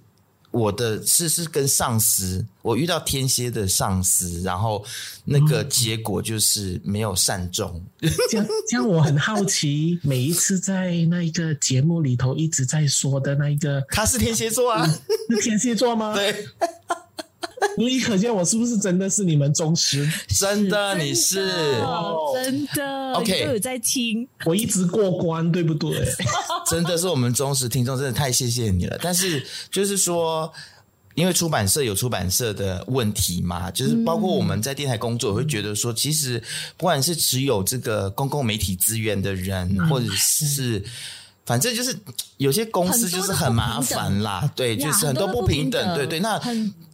[0.52, 4.86] 我的是是跟上司，我遇到天蝎的上司，然后
[5.24, 7.82] 那个结果就是没有善终。
[8.02, 14.86] 嗯、这样这样，我很好奇，每一次在那一个节目里头一直在说的那一个，他是天蝎座啊？
[15.30, 16.14] 是天蝎座吗？
[16.14, 16.46] 对。
[17.78, 20.10] 所以可见我是不是真的是你们忠实？
[20.40, 21.50] 真的，你是
[22.34, 23.14] 真的。
[23.14, 26.06] OK，都有在听，我一直过关，对不对？
[26.70, 28.98] 真的是我们忠实听众，真的太谢谢你了。
[29.02, 30.52] 但是就是说，
[31.16, 36.42] 因为出版社有出版社的问题嘛，就是包括我们在电台工作，我会觉得说，其实
[36.78, 40.84] 不管是持有这个公共媒体资源的人，或者是。
[41.44, 41.94] 反正就是
[42.38, 46.20] 有些公司就是很麻烦啦，对，就是很多不平等，对对。
[46.20, 46.40] 那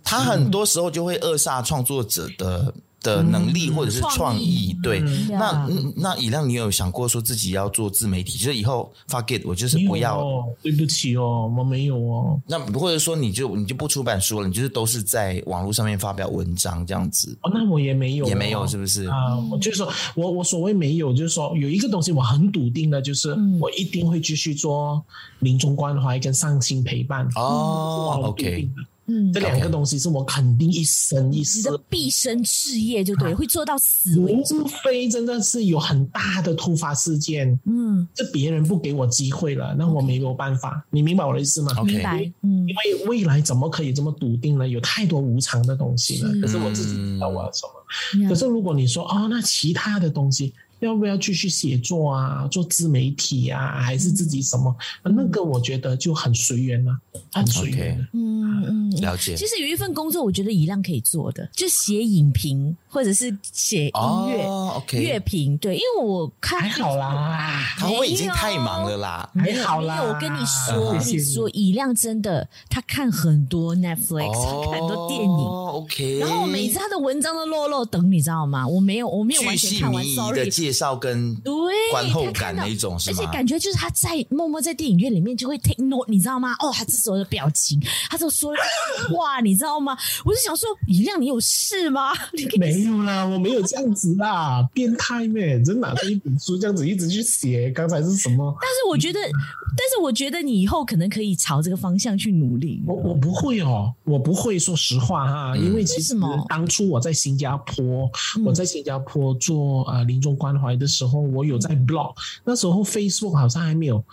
[0.08, 2.74] 他很多时候就会扼杀创作者的。
[3.04, 5.00] 的能力或者是创意，对，
[5.30, 10.44] 那那以亮，你有想过说自己要做自媒体，就是以后 fuck it，我就是不要。
[10.64, 12.42] 对不起哦，我没有哦。
[12.48, 17.38] 那或者说你就你就不出版书了，你就是都是在网络上面发表文章这样子。
[17.44, 19.06] 哦，那我也没有，也没有，是不是？
[19.06, 25.02] 啊，我就是说我我所谓没有，就是说有一个东西我很笃定的，就是我一定会继续做
[25.40, 27.30] 临终关怀跟上心陪伴。
[27.36, 28.68] 哦，OK。
[29.08, 34.54] 嗯，这两个东西是我肯定一生一世的毕生事业，就对，会做到死为止。
[34.54, 40.86] 除非真的是有很大的突发事件，嗯，是别人不给我机会了，那我没有办法。
[40.90, 41.72] 你明白我的意思吗？
[41.84, 42.32] 明白。
[42.42, 44.68] 嗯，因为未来怎么可以这么笃定呢？
[44.68, 46.30] 有太多无常的东西了。
[46.42, 48.28] 可是我自己知道我要什么。
[48.28, 50.54] 可是如果你说哦，那其他的东西。
[50.80, 52.48] 要不要继续写作啊？
[52.48, 53.82] 做自媒体啊？
[53.82, 54.76] 还是自己什么？
[55.04, 56.98] 嗯、那个我觉得就很随缘了，
[57.32, 57.98] 很随缘。
[58.00, 58.08] Okay.
[58.14, 59.36] 嗯嗯，了解。
[59.36, 65.56] 其实有一份工作，我觉得一亮可以做的，就写影评或者是写音乐、乐评。
[65.60, 70.02] 对，因为我看还好啦，他会已经太忙了啦，还好啦。
[70.02, 75.30] 我跟你说，我跟你说，以亮真的他看很多 Netflix，、哦、他看很多电影。
[75.30, 76.18] OK。
[76.18, 78.68] 然后每次他的文章都落落等，你知道吗？
[78.68, 80.04] 我没有，我没有完全看完。
[80.16, 80.50] Sorry。
[80.50, 81.54] 介绍跟对
[81.92, 83.18] 观后感那一种是吗？
[83.20, 86.56] 而且感觉就是他在默默在电影院里面就会 take note，你知道吗？
[86.60, 87.80] 哦，他这时候的表情，
[88.10, 88.52] 他就说
[89.14, 89.96] 哇，你知道吗？
[90.26, 92.12] 我就想说，以亮，你有事吗？
[92.34, 95.62] 你没有啦，我没有这样子啦， 变态咩？
[95.64, 98.54] 真拿着一本书这样子一直去写，刚才是什么？
[98.60, 102.84] 但是我觉得，但是我觉得你以后可能可以朝这个方向去努力。
[102.86, 106.14] 我我不会哦，我不会说实话哈，因为其实
[106.50, 108.12] 当初我在新加坡，
[108.46, 110.98] 我在新加坡做呃临终关怀的时候。
[110.98, 112.12] 时候我有在 blog，
[112.44, 114.04] 那时候 Facebook 好像还没有。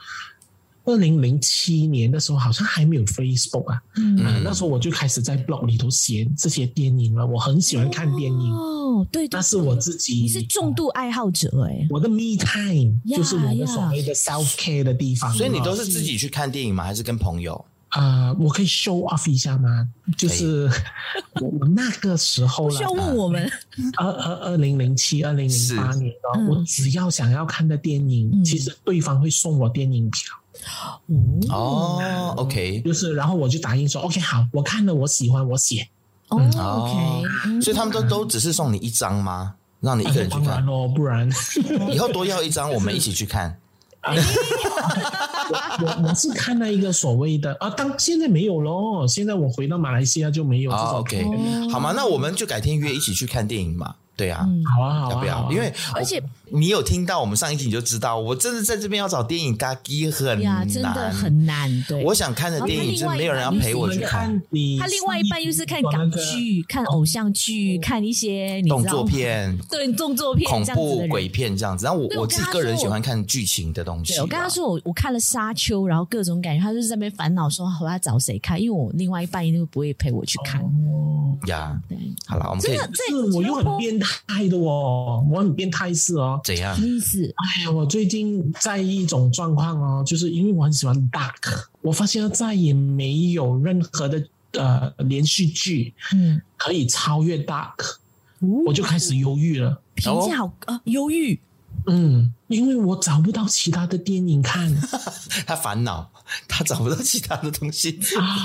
[0.85, 7.27] 二零零七年的时候好像还没有 Facebook 啊，嗯，嗯，那时候我就开始在 blog 里头写这些电影了。
[7.27, 11.87] 我很喜欢看电影哦，对，那是我自己，你是重度爱好者哎。
[11.91, 15.33] 我的 me time 就是我的所谓的 self care 的地方。
[15.35, 16.85] 所以你都是自己去看电影吗？
[16.85, 17.65] 还是跟朋友？
[17.95, 19.89] 啊、呃，我可以 show off 一下吗？
[20.17, 20.69] 就是
[21.41, 23.51] 我那个时候了，需要问我们。
[23.97, 30.35] 二二二零零七、二零零八年哦，嗯、我只要想要看的电影，嗯、其实对方会送我电影票。
[31.51, 35.87] 哦，OK，就是然后我就答应说，OK，好，我看了，我喜欢，我写。
[36.29, 39.55] 哦，OK，所以他们都都只是送你一张吗？
[39.81, 40.45] 让你一个人去看？
[40.47, 41.29] 当然哦，不然
[41.93, 43.57] 以后多要一张，我们一起去看。
[44.07, 50.87] 我我是看了一个所谓的啊，当现在没有咯，现在我回到马来西亚就没有这种。
[50.89, 51.25] Oh, OK，
[51.71, 51.93] 好吗？
[51.97, 53.95] 那我们就改天约一起去看电影嘛。
[54.17, 54.47] 对啊，
[54.77, 55.51] 好啊，好啊，要不要？
[55.51, 61.85] 因为而且你有听到我们上一集你就知道，我真的在这边要找电影嘎机很难，真的很难。
[61.89, 64.41] 对，我想看的电影，是没有人要陪我去看。
[64.79, 71.87] 他另外一半又是看港剧、看偶像剧、看一些动作片， 对动作片、恐怖鬼片这样子。
[71.87, 74.19] 然后我我自己个人喜欢看剧情的东西。
[74.21, 80.63] 我跟他说，我我看了《沙丘》，然后各种感觉，他就是在那边烦恼说我要找谁看，因为我另外一半一定不会陪我去看。
[81.47, 82.77] 呀，对，好了，我们可以。
[82.77, 86.34] 这我又很变态的哦，我很变态是哦。
[86.43, 86.77] 怎样？
[86.81, 87.23] 意思？
[87.37, 97.97] 哎呀，我最近在一种状况哦，就是因为我很喜欢 Dark，我发现再也没有任何的呃连续剧，嗯，可以超越 Dark，
[98.67, 99.81] 我就开始犹豫了。
[99.95, 101.39] 评价好啊，犹豫。
[101.87, 104.75] 嗯，因为我找不到其他的电影看，
[105.47, 106.11] 他烦恼，
[106.49, 107.99] 他找不到其他的东西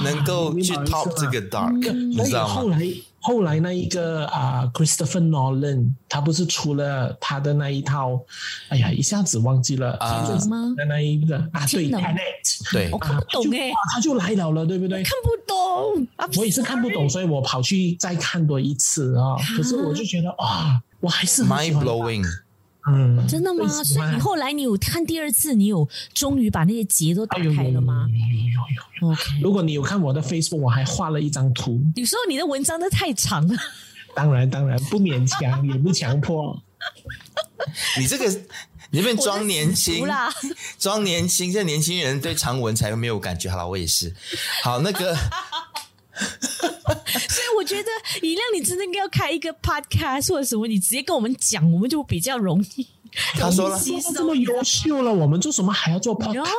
[0.04, 2.54] 能够去 top 这个 Dark，你知道吗？
[2.56, 2.80] 后来。
[3.22, 8.20] 后来那一个啊、呃、，Christopher Nolan，他不是出了他的那一套，
[8.70, 15.04] 哎呀，一下子忘记了啊，什么的那一个啊，对，Tenet，对，我看不懂哎，他就来了了，对不对？
[15.04, 16.08] 看不懂，
[16.38, 19.36] 我也是看不懂，所以我跑去再看多一次啊。
[19.56, 22.26] 可是我就觉得啊，我还是 mind blowing。
[22.94, 23.68] 嗯，真的吗？
[23.84, 28.08] 所以你后来你有看第二次，你有终于把那些结都打开了吗？
[28.12, 28.50] 有有有
[29.02, 29.14] 有有。
[29.14, 31.82] OK，如果你有看我的 Facebook，我还画了一张图。
[31.96, 33.56] 有时候你的文章都太长了。
[34.16, 36.62] 当然当然，不勉强也不强迫。
[37.98, 38.28] 你这个
[38.90, 40.08] 你这边装年轻，
[40.78, 43.50] 装年轻，这年轻人对长文才没有感觉。
[43.50, 44.14] 好了，我也是。
[44.64, 45.16] 好，那个。
[47.30, 47.90] 所以我觉得
[48.22, 52.88] 以亮，你真的应该要开一个 podcast 或者什么，你直接跟我们讲，我们就比较容易。
[53.34, 53.80] 他说了，
[54.14, 56.50] 这么优秀了，我们做什么还要做 podcast？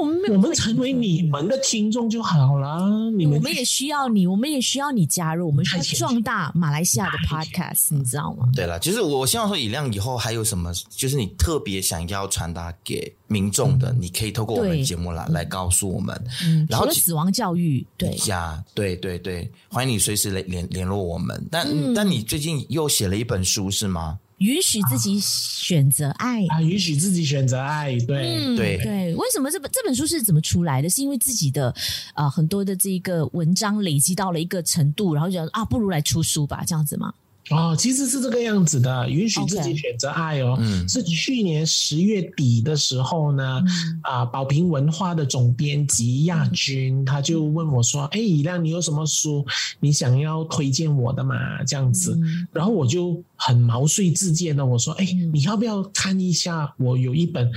[0.00, 2.80] 我们我们成为你们的听众就好了。
[3.16, 8.48] 你们我们也需要你，我们也需要你加入，我们需要壮大马来西亚的 podcast，你知道吗？
[8.56, 16.20] 对了，其实我希望说以亮以后还有什么，就是你特别想要传达给民众的，你可以透过我们节目来来告诉我们。
[16.44, 21.40] 嗯，然后死亡教育，对呀，对对对，欢迎你随时联联联络我们。
[21.52, 24.18] 但但你最近又写了一本书是吗？
[24.38, 26.60] 允许自己选择爱啊！
[26.60, 29.14] 允许自己选择爱，对、嗯、对对。
[29.14, 30.90] 为什么这本这本书是怎么出来的？
[30.90, 31.68] 是因为自己的
[32.14, 37.12] 啊、呃、很多的这个文章累积到了一个程度，然后觉得啊，不如来出书吧，这样子吗？
[37.50, 40.56] 哦，其实是这个样子的，允许自己选择爱哦。
[40.58, 40.90] Okay.
[40.90, 49.44] 是去年十月底的时候呢，嗯、啊，宝瓶文化的总编辑亚军、嗯、他就问我说：“哎，以亮，你有什么书
[49.78, 56.74] 你想要推荐我的嘛？”这样子，嗯、然后我就很毛遂自荐的我说：“哎，你要不要看一下？
[56.78, 57.52] 我有一本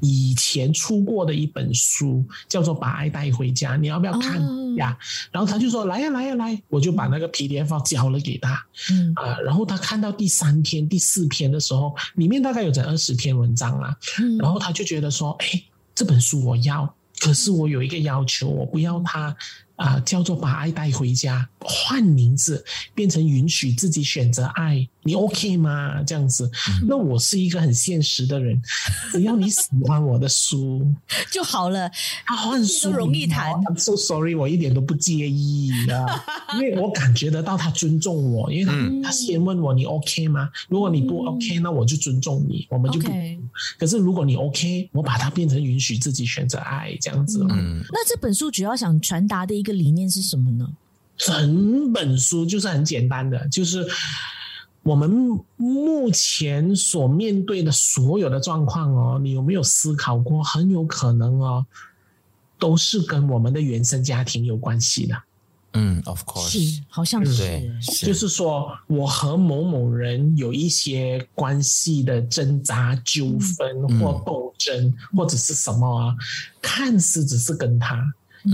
[0.00, 4.40] 以前出过的一本书，叫做《把爱带回家》，你要不要看
[4.76, 4.96] 呀？”哦、
[5.30, 8.64] 然后他就说：“来呀，来呀，来！”我就把那个 PDF 交了给他。
[8.90, 9.12] 嗯。
[9.16, 15.62] 啊，然后他看到第三篇、第四篇的时候，里面大概有整二十篇文章啊，嗯、然后他就觉得说，哎，
[15.94, 19.36] 这本书我要，可是我有一个要求，我不要它。
[19.76, 22.64] 啊、呃，叫做把爱带回家，换名字
[22.94, 26.02] 变成允许自己选择爱，你 OK 吗？
[26.04, 26.50] 这样子，
[26.80, 28.60] 嗯、那我是一个很现实的人，
[29.12, 30.86] 只要你喜欢我的书
[31.30, 31.90] 就好了。
[32.24, 40.48] 他换书容易谈，I'm so sorry，我一点都不介意啊， 因为我感觉得到他尊重我，因为他、嗯、他先问我你 OK 吗？
[40.68, 43.08] 如果你不 OK，那我就尊重你，我们就不。
[43.08, 43.38] Okay.
[43.78, 47.44] 可是如果你 OK，我把它变成允许自己选择爱这样子。
[47.50, 50.68] 嗯，那这本书主要想传达的一个理念是什么呢？
[51.16, 53.86] 整本书就是很简单的，就是
[54.82, 55.10] 我们
[55.56, 60.42] 目前所面对的所有的状况哦，你有没有思考过？
[60.42, 61.66] 很有可能哦，
[62.58, 65.16] 都是跟我们的原生家庭有关系的。
[65.78, 67.70] 嗯，of course，是，好像是，对，
[68.02, 76.14] 就是说我和某某人有一些关系的挣扎、纠纷或斗争，嗯、或者是什么啊？
[76.62, 78.02] 看似只是跟他。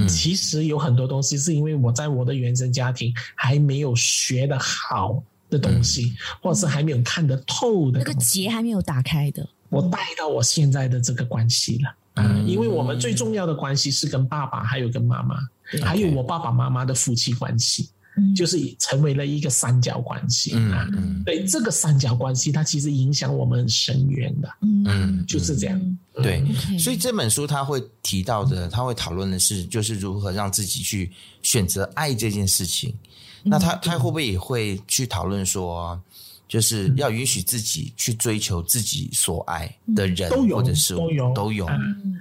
[0.08, 11.94] 其实有很多东西是因为我在我的原生家庭还没有学的好的东西，嗯、或者是还没有看得透的，那个结还没有打开的，我带到我现在的这个关系了。
[12.14, 15.36] 嗯，因为我们最重要的关系是跟爸爸，还有跟妈妈，
[15.72, 17.88] 嗯、还有我爸爸妈妈的夫妻关系。
[18.36, 26.44] 就是成为了一个三角关系啊，嗯，对，这个三角关系，它其实影响我们很深远的，嗯，就是这样，对，
[26.78, 31.10] 所以这本书他会提到的，他会讨论的是，就是如何让自己去
[31.42, 32.94] 选择爱这件事情。
[33.42, 35.98] 那他他会不会也会去讨论说，
[36.46, 41.32] 就是要允许自己去追求自己所爱的人，或者是都有。
[41.32, 41.66] 都有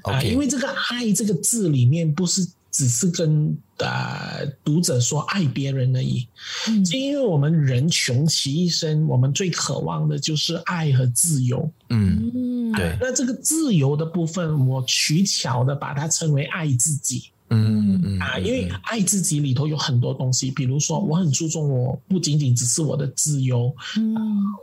[0.04, 2.48] ，OK，因为这个爱这个字里面不是。
[2.72, 6.26] 只是跟呃读者说爱别人而已，
[6.68, 11.70] 嗯，就因为我们人穷其一生，我们最渴望的就是爱和自由。
[11.90, 17.26] 嗯，嗯，对，那这个自由的部分，我取巧的把它称为爱自己。
[17.54, 24.16] 嗯嗯啊，因为爱自己里头有很多东西，比如说我很注重我不仅仅只是我的自由，嗯，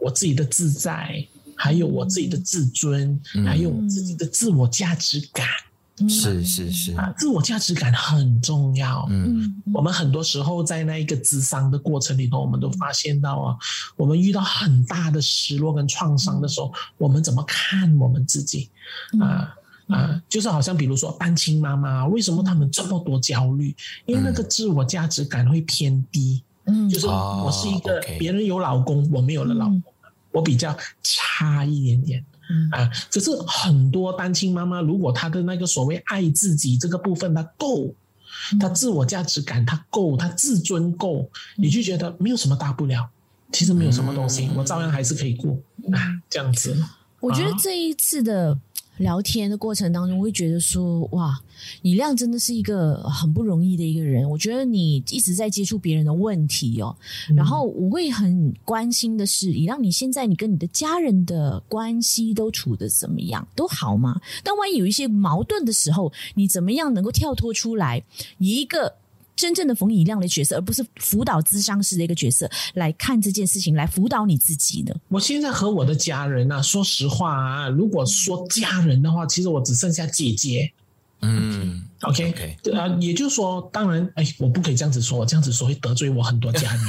[0.02, 1.22] 我自己的自在，
[1.54, 3.44] 还有我自己的自尊，嗯。
[3.44, 5.46] 还有我自己的自我价值感。
[6.06, 9.06] 是是是，啊，自我价值感很重要。
[9.08, 13.56] 嗯嗯，我们很多时候在那一个咨商的过程里头，我们都发现到啊，
[13.96, 18.68] 我们遇到很大的失落跟创伤的时候，我们怎么看我们自己
[19.18, 19.54] 啊？
[19.88, 23.74] 啊，就是好像比如说单亲妈妈，为什么他们这么多焦虑？
[24.04, 26.42] 因为那个自我价值感会偏低。
[26.66, 29.82] 嗯，就是我是一个别人有老公，我没有了老公，
[30.30, 32.22] 我比较差一点点。
[32.50, 32.68] 嗯。
[32.70, 37.94] 啊，可是很多单亲妈妈，如果她的那个所谓爱自己这个部分她够，
[38.60, 43.08] 她自我价值感她够，她自尊够，你就觉得没有什么大不了，
[43.52, 45.52] 其实没有什么东西，我照样还是可以过
[45.92, 46.76] 啊，这样子。
[47.20, 48.56] 我觉得这一次的
[48.98, 51.40] 聊天的过程当中，我会觉得说，哇，
[51.82, 54.28] 以亮真的是一个很不容易的一个人。
[54.28, 56.94] 我觉得你一直在接触别人的问题哦，
[57.34, 63.46] 然后我会很关心的是，以亮你现在你跟你的家人的关系都处的怎么样？
[63.54, 64.20] 都好吗？
[64.42, 68.02] 但万一有一些矛盾的时候，你怎么样能够跳脱出来，
[68.38, 68.94] 以一个
[69.38, 74.92] 真正的冯以亮的角色，而不是辅导咨商师的一个角色来看这件事情，来辅导你自己呢？
[75.06, 80.72] 我现在和我的家人啊，说实话啊，如果说家人的话，其实我只剩下姐姐。
[81.20, 86.84] 嗯 OK，OK 对啊，也就是说，当然，哎，我不可以这样子说，我这样子说会得罪我很多家人。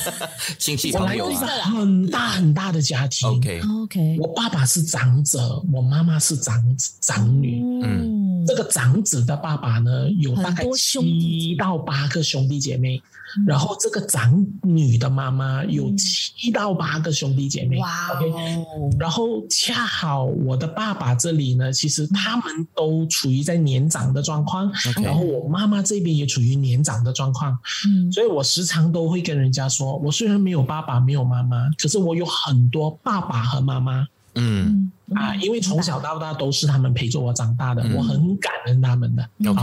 [0.58, 3.28] 亲戚我来自一个朋友啊很大很大的家庭。
[3.28, 6.64] ，OK，OK，我爸爸是长者，我妈妈是长
[7.02, 7.60] 长女。
[7.82, 8.15] 嗯，
[8.46, 13.02] 这个长子的爸爸呢，有大概七到八个兄弟姐妹，
[13.46, 17.78] 然后这个长女的妈妈有七到八个兄弟姐妹。
[17.78, 22.44] 哇哦，然后恰好我的爸爸这里呢，其实他们
[22.74, 24.70] 都处于在年长的状况
[25.02, 27.58] 然后我妈妈这边也处于年长的状况，
[27.88, 28.10] 嗯。
[28.12, 34.06] 所以我时常都会跟人家说，我虽然没有爸爸，没有妈妈，可是我有很多爸爸和妈妈
[34.36, 34.90] 嗯。
[35.08, 37.94] 嗯啊，因为从小到大都是他们陪着我长大的，嗯。
[37.94, 39.28] 我很感恩他们的。
[39.48, 39.62] ，OK，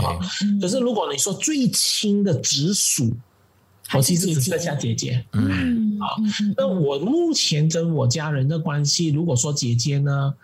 [0.60, 3.14] 可是如果你说最亲的直属，
[3.92, 5.24] 我其实只剩下姐姐。
[5.32, 5.50] 嗯。
[5.50, 6.16] 嗯好
[6.56, 10.34] 那我目前跟我家人的关系，如果说姐姐呢，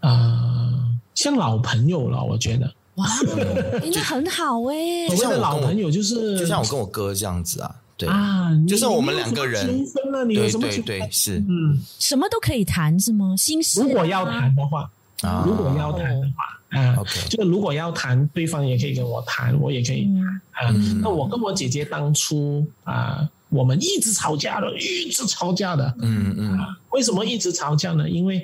[0.00, 2.72] 呃，像老朋友了，我觉得。
[2.96, 3.06] 哇，
[3.80, 9.84] 哎那很好哎所，谓的就像我跟我老朋友就是就像我跟我哥这样子啊，对，啊，就是我们两个人
[10.26, 11.38] 对对对，是。
[11.38, 13.34] 嗯，什么都可以谈是吗？
[13.36, 13.84] 心事啊。
[13.84, 14.90] 如果要谈的话，
[15.22, 15.44] 啊。
[15.46, 20.26] 如果要谈的话，啊 OK 就是如果要谈，对方也可以跟我谈，我也可以嗯。
[20.52, 20.70] 啊。
[20.70, 21.00] 嗯。
[21.00, 25.94] 那我跟我姐姐当初啊，我们一直吵架的，一直吵架的。
[26.00, 26.58] 嗯嗯。
[26.90, 28.08] 为什么一直吵架呢？
[28.08, 28.42] 因为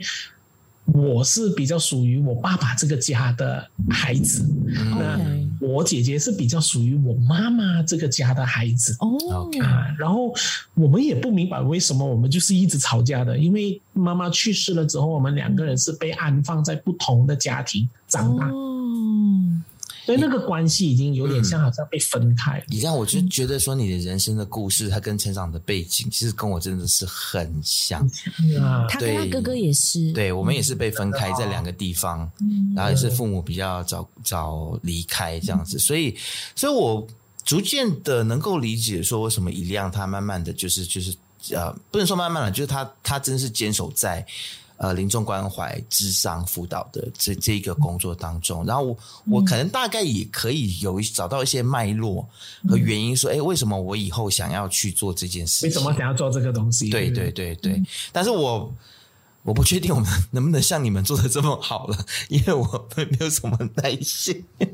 [0.84, 4.96] 我是比较属于我爸爸这个家的孩子，嗯。
[4.98, 8.96] 那我姐姐是比较属于我妈妈这个家的孩子。
[9.00, 9.50] 哦。
[9.60, 10.32] 啊，然后
[10.74, 18.67] 我们也不明白为什么我们就是一直吵架的，因为妈妈去世了之后，我们两个人是被安放在不同的家庭长大，哦，
[20.08, 22.64] 所以那个关系已经有点像好像被分开了。
[22.68, 28.00] 你这样我就觉得说你的人生的故事，它跟成长的背景，其实跟我真的是很像。
[28.58, 32.72] 啊，他跟他哥哥也是，对，我们也是被分开在两个地方，嗯。
[32.74, 36.16] 然后也是父母比较早早离开这样子，所以，
[36.56, 37.06] 所以我
[37.44, 41.14] 逐渐的能够理解说，为什么以亮他慢慢的就是就是
[41.50, 44.26] 呃，不能说慢慢了，就是他他真是坚守在
[44.78, 48.96] 呃临终关怀、智商辅导的这这一个工作当中，然后我
[49.30, 52.26] 我可能大概也可以有一找到一些脉络
[52.68, 55.68] 和原因，说，哎，为什么我以后想要去做这件事情？
[55.68, 56.88] 为什么想要做这个东西？
[56.88, 57.82] 对对对对，
[58.12, 58.72] 但是我
[59.42, 64.44] 我不确定我们能不能像你们做的这么好了， 因为我没有什么耐心。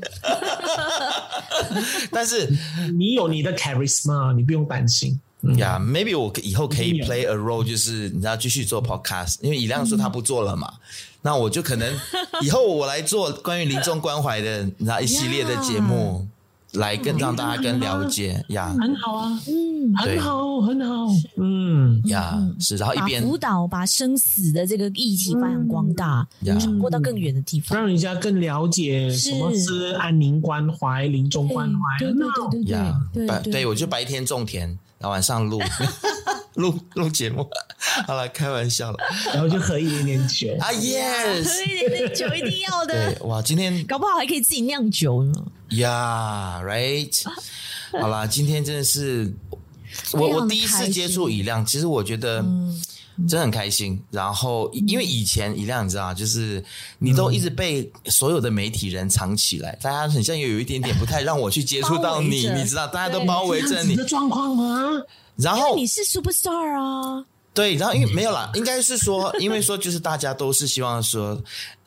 [2.11, 2.51] 但是
[2.97, 5.19] 你有你的 charisma，你不用担心。
[5.45, 5.57] 嗯。
[5.57, 10.73] 呀、yeah,，maybe 我以后可以 play a role，就是你知道继续做 podcast，因为以亮说他不做了嘛，
[11.21, 11.93] 那我就可能
[12.41, 16.27] 以后我来做关于临终关怀的，你知道一系列的节目，
[16.75, 18.75] 来更让大家更了解呀。
[18.79, 21.13] 很好啊，嗯，很好，很好。
[21.37, 27.77] 嗯，呀，是，然后一把边辅导、把生死的这个议题发扬光大，呀传播到更远的地方。
[27.77, 31.79] 让人家更了解什么是安宁关怀、临终关怀。
[31.99, 34.67] 对对对对呀，对白对我就白天种田，
[34.99, 35.59] 然后晚上录
[36.55, 37.45] 录录节目，
[38.07, 38.97] 好了，开玩笑了。
[39.33, 40.47] 然后就喝一点点酒。
[40.59, 45.33] 啊，yes，喝一点点酒一定要的，对，哇，今天搞不好还可以自己酿酒呢。
[45.69, 47.23] 呀、yeah,，right，
[47.99, 49.33] 好啦，今天真的是
[50.13, 52.41] 我我第一次接触以亮，其实我觉得
[53.27, 53.99] 真的很开心。
[54.11, 56.63] 然后因为以前以亮，你知道，就是
[56.99, 65.01] 你都一直被所有的媒体人藏起来，大家很像有有一点点不太让我去接触到你，你知道，大家都包围着你的状况吗？
[65.37, 71.41] 然后你是 superstar 啊，对，然后因为没有啦，应该是说，因为说就是大家都是希望说。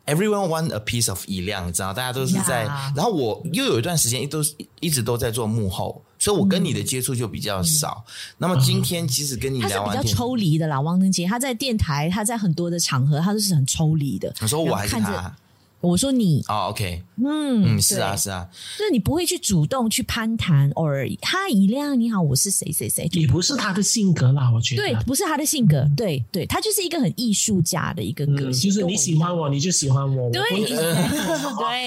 [0.08, 2.64] Everyone want a piece of 以亮，你知道，大家都是在。
[2.96, 4.42] 然后我又有一段时间一都
[4.80, 8.02] 一直都在做幕后，所以我跟你的接触就比较少。
[8.06, 11.26] 嗯、那么今天其实跟你聊完天，他是比较抽离的啦，汪登杰。
[11.26, 14.34] 他在电台，他在很多的场合，他都是很抽离的。
[14.40, 15.36] 你说我还是他？
[15.80, 16.44] 我说你。
[16.48, 18.48] 哦、oh,，OK，嗯嗯，是啊是啊，
[18.78, 21.08] 就是你不会去主动去攀谈偶尔。
[21.20, 24.82] 他一亮你好，我是谁谁谁，也不是他的性格啦，我觉得。
[24.82, 30.94] 对，不是他的性格，对对，他就是一个很艺术家的一个个性，嗯、就是你喜欢我，你就喜欢我，对对对对，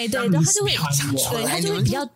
[0.08, 0.72] 他就会，
[1.32, 2.08] 对他就会比较。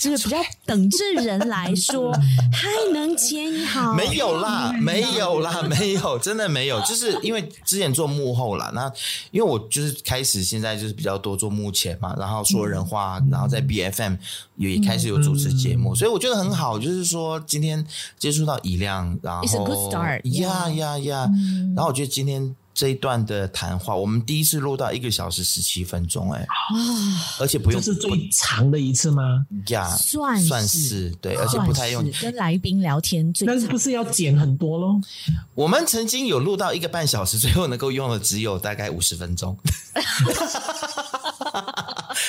[0.00, 2.12] 就是比较等着人来说，
[2.52, 8.90] 还，能杰你好，没有啦，没有啦， 没有，真的没有，就是因为之前做幕后啦，那
[9.30, 14.18] 因为我就是开始现在就是比较多做幕前嘛，然后说人话，然后在 BFM
[14.56, 17.84] 也开始有主持节目，所以我觉得很好，就是说今天
[18.18, 21.28] 接触到以亮，然后 It's a good start，呀呀呀，
[21.74, 22.54] 然后我觉得今天。
[22.78, 26.46] 这一段的谈话，我们第一次录到一个小时十七分钟，哎，
[27.40, 29.44] 而且不用，这是最长的一次吗？
[29.66, 35.00] 呀，算算是对，而且不太用跟来宾聊天最，那是不是要剪很多咯？
[35.56, 39.58] 我们曾经有录到一个半小时，最后能够用的只有大概五十分钟。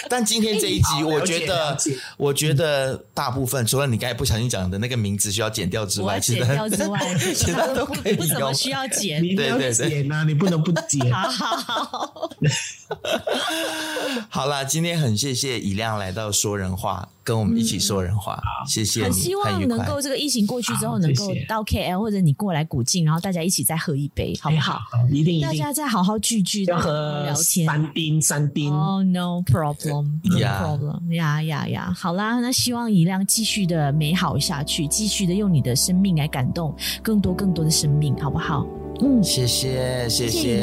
[0.10, 1.78] 但今天这一集，我觉得，
[2.18, 6.99] 我觉得大部分除了你刚才不小心讲的那个名字需要剪掉之外，其他之外，
[7.36, 8.18] 其他都可以用。
[8.18, 11.11] 不怎么需要剪，对对对，剪啊，你不能不剪。
[11.11, 12.30] 好 好好，
[14.30, 19.03] 好啦，今天很谢谢以亮来到说人话，跟我们一起说人话，谢谢。
[19.03, 24.80] 很希望能够这个疫情过去之后，能够到 KL 或者你过来古晋，然后大家一起再喝一杯，好不好？
[25.11, 27.66] 一定一定，大家再好好聚聚，要喝聊天。
[27.66, 31.94] 三丁三丁，Oh no problem，No problem，呀呀呀！
[31.98, 38.66] 好啦，那希望以亮继续的美好下去，继续的用你的生命来感动更多更多的生命，好不好？
[39.02, 40.58] 嗯，谢谢谢谢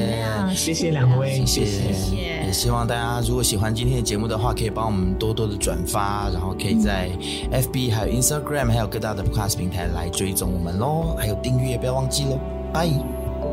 [0.55, 0.91] 谢谢。
[0.91, 1.65] 两位，谢谢。
[1.65, 2.17] 谢谢。
[2.47, 7.11] 也希望大家如果喜欢今天的节目的话，可以帮我们多多的转发，然后可以在
[7.51, 12.39] FB 还有 Instagram 还有各大的 Podcast 平台来追踪我们喽，还有订阅不要忘记喽，
[12.73, 12.89] 拜。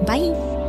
[0.06, 0.63] 拜。